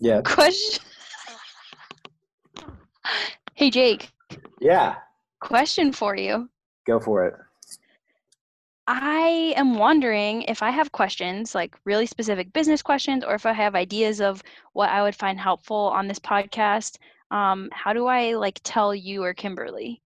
Yeah. 0.00 0.20
Question. 0.22 0.84
hey, 3.54 3.70
Jake. 3.70 4.10
Yeah. 4.60 4.96
Question 5.38 5.92
for 5.92 6.16
you. 6.16 6.50
Go 6.84 6.98
for 6.98 7.26
it. 7.26 7.34
I 8.88 9.54
am 9.56 9.78
wondering 9.78 10.42
if 10.42 10.64
I 10.64 10.70
have 10.70 10.90
questions, 10.90 11.54
like 11.54 11.76
really 11.84 12.06
specific 12.06 12.52
business 12.52 12.82
questions, 12.82 13.22
or 13.22 13.34
if 13.36 13.46
I 13.46 13.52
have 13.52 13.76
ideas 13.76 14.20
of 14.20 14.42
what 14.72 14.90
I 14.90 15.00
would 15.04 15.14
find 15.14 15.38
helpful 15.38 15.76
on 15.76 16.08
this 16.08 16.18
podcast. 16.18 16.98
Um, 17.30 17.68
how 17.70 17.92
do 17.92 18.06
I 18.06 18.34
like 18.34 18.58
tell 18.64 18.96
you 18.96 19.22
or 19.22 19.32
Kimberly? 19.32 20.02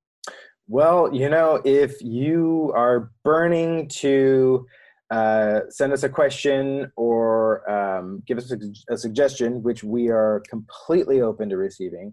Well, 0.69 1.15
you 1.15 1.31
know, 1.31 1.63
if 1.65 2.03
you 2.03 2.73
are 2.77 3.11
burning 3.25 3.89
to 4.01 4.67
uh, 5.11 5.61
send 5.69 5.93
us 5.93 6.03
a 6.03 6.09
question 6.09 6.91
or 6.97 7.71
um, 7.71 8.23
give 8.27 8.39
us 8.39 8.51
a, 8.51 8.59
a, 8.93 8.97
suggestion, 8.97 9.63
which 9.63 9.85
we 9.85 10.09
are 10.09 10.43
completely 10.49 11.21
open 11.21 11.49
to 11.49 11.57
receiving. 11.57 12.13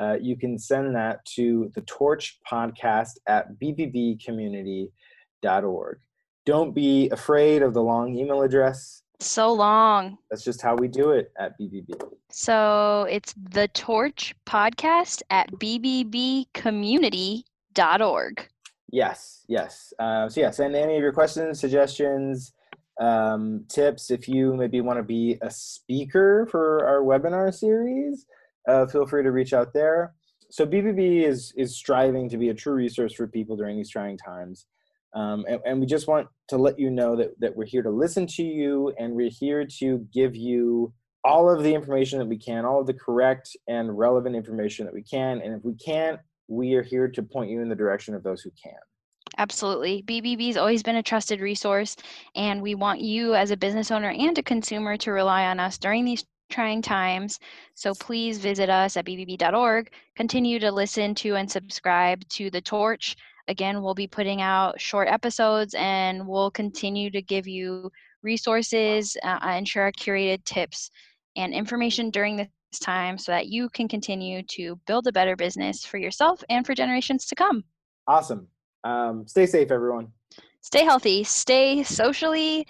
Uh, 0.00 0.16
you 0.20 0.36
can 0.36 0.58
send 0.58 0.96
that 0.96 1.24
to 1.24 1.70
the 1.74 1.82
torch 1.82 2.40
podcast 2.50 3.12
at 3.28 3.54
bbbcommunity.org. 3.60 5.98
Don't 6.44 6.74
be 6.74 7.08
afraid 7.10 7.62
of 7.62 7.74
the 7.74 7.82
long 7.82 8.16
email 8.16 8.42
address. 8.42 9.04
So 9.20 9.52
long. 9.52 10.18
That's 10.28 10.42
just 10.42 10.60
how 10.60 10.74
we 10.74 10.88
do 10.88 11.12
it 11.12 11.30
at 11.38 11.56
BBB. 11.60 11.92
So 12.30 13.06
it's 13.08 13.32
the 13.34 13.68
torch 13.68 14.34
podcast 14.46 15.22
at 15.30 15.52
bbbcommunity.org. 15.52 18.48
Yes, 18.92 19.44
yes. 19.48 19.94
Uh, 19.98 20.28
so 20.28 20.42
yeah, 20.42 20.50
send 20.50 20.76
any 20.76 20.96
of 20.96 21.02
your 21.02 21.14
questions, 21.14 21.58
suggestions, 21.58 22.52
um, 23.00 23.64
tips. 23.68 24.10
If 24.10 24.28
you 24.28 24.54
maybe 24.54 24.82
want 24.82 24.98
to 24.98 25.02
be 25.02 25.38
a 25.40 25.50
speaker 25.50 26.46
for 26.50 26.86
our 26.86 27.00
webinar 27.00 27.52
series, 27.54 28.26
uh, 28.68 28.86
feel 28.86 29.06
free 29.06 29.22
to 29.22 29.32
reach 29.32 29.54
out 29.54 29.72
there. 29.72 30.12
So 30.50 30.66
BBB 30.66 31.26
is 31.26 31.54
is 31.56 31.74
striving 31.74 32.28
to 32.28 32.36
be 32.36 32.50
a 32.50 32.54
true 32.54 32.74
resource 32.74 33.14
for 33.14 33.26
people 33.26 33.56
during 33.56 33.78
these 33.78 33.90
trying 33.90 34.18
times. 34.18 34.66
Um, 35.14 35.46
and, 35.48 35.60
and, 35.66 35.80
we 35.80 35.84
just 35.84 36.08
want 36.08 36.26
to 36.48 36.56
let 36.56 36.78
you 36.78 36.90
know 36.90 37.16
that, 37.16 37.38
that 37.40 37.54
we're 37.54 37.66
here 37.66 37.82
to 37.82 37.90
listen 37.90 38.26
to 38.28 38.42
you 38.42 38.94
and 38.98 39.12
we're 39.12 39.28
here 39.28 39.66
to 39.78 40.06
give 40.10 40.34
you 40.34 40.90
all 41.22 41.50
of 41.50 41.62
the 41.62 41.74
information 41.74 42.18
that 42.18 42.28
we 42.28 42.38
can, 42.38 42.64
all 42.64 42.80
of 42.80 42.86
the 42.86 42.94
correct 42.94 43.54
and 43.68 43.98
relevant 43.98 44.34
information 44.34 44.86
that 44.86 44.94
we 44.94 45.02
can. 45.02 45.42
And 45.42 45.54
if 45.54 45.62
we 45.64 45.74
can't, 45.74 46.18
we 46.52 46.74
are 46.74 46.82
here 46.82 47.08
to 47.08 47.22
point 47.22 47.50
you 47.50 47.60
in 47.60 47.68
the 47.68 47.74
direction 47.74 48.14
of 48.14 48.22
those 48.22 48.42
who 48.42 48.50
can. 48.62 48.78
Absolutely. 49.38 50.02
BBB 50.02 50.48
has 50.48 50.56
always 50.56 50.82
been 50.82 50.96
a 50.96 51.02
trusted 51.02 51.40
resource, 51.40 51.96
and 52.34 52.60
we 52.60 52.74
want 52.74 53.00
you 53.00 53.34
as 53.34 53.50
a 53.50 53.56
business 53.56 53.90
owner 53.90 54.10
and 54.10 54.36
a 54.36 54.42
consumer 54.42 54.96
to 54.98 55.12
rely 55.12 55.46
on 55.46 55.58
us 55.58 55.78
during 55.78 56.04
these 56.04 56.24
trying 56.50 56.82
times. 56.82 57.40
So 57.74 57.94
please 57.94 58.38
visit 58.38 58.68
us 58.68 58.98
at 58.98 59.06
bbb.org. 59.06 59.90
Continue 60.16 60.58
to 60.58 60.70
listen 60.70 61.14
to 61.16 61.36
and 61.36 61.50
subscribe 61.50 62.28
to 62.30 62.50
The 62.50 62.60
Torch. 62.60 63.16
Again, 63.48 63.82
we'll 63.82 63.94
be 63.94 64.06
putting 64.06 64.42
out 64.42 64.78
short 64.78 65.08
episodes 65.08 65.74
and 65.74 66.28
we'll 66.28 66.50
continue 66.50 67.10
to 67.10 67.22
give 67.22 67.48
you 67.48 67.90
resources 68.22 69.16
uh, 69.24 69.38
and 69.42 69.66
share 69.66 69.90
curated 69.92 70.44
tips 70.44 70.90
and 71.36 71.54
information 71.54 72.10
during 72.10 72.36
this 72.36 72.48
time 72.78 73.18
so 73.18 73.32
that 73.32 73.48
you 73.48 73.68
can 73.68 73.88
continue 73.88 74.42
to 74.44 74.78
build 74.86 75.06
a 75.06 75.12
better 75.12 75.36
business 75.36 75.84
for 75.84 75.98
yourself 75.98 76.42
and 76.48 76.66
for 76.66 76.74
generations 76.74 77.26
to 77.26 77.34
come. 77.34 77.64
Awesome. 78.06 78.48
Um, 78.84 79.26
stay 79.26 79.46
safe, 79.46 79.70
everyone. 79.70 80.08
Stay 80.60 80.84
healthy. 80.84 81.24
Stay 81.24 81.82
socially 81.82 82.66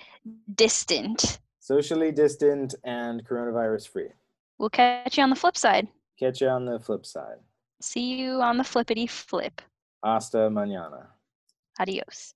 distant. 0.54 1.40
Socially 1.60 2.10
distant 2.10 2.74
and 2.84 3.24
coronavirus 3.24 3.88
free. 3.88 4.08
We'll 4.58 4.70
catch 4.70 5.16
you 5.16 5.22
on 5.22 5.30
the 5.30 5.36
flip 5.36 5.56
side. 5.56 5.88
Catch 6.18 6.40
you 6.40 6.48
on 6.48 6.64
the 6.64 6.78
flip 6.78 7.04
side. 7.04 7.38
See 7.80 8.14
you 8.14 8.40
on 8.40 8.56
the 8.58 8.64
flippity 8.64 9.06
flip. 9.06 9.60
Hasta 10.04 10.48
mañana. 10.50 11.06
Adios. 11.78 12.34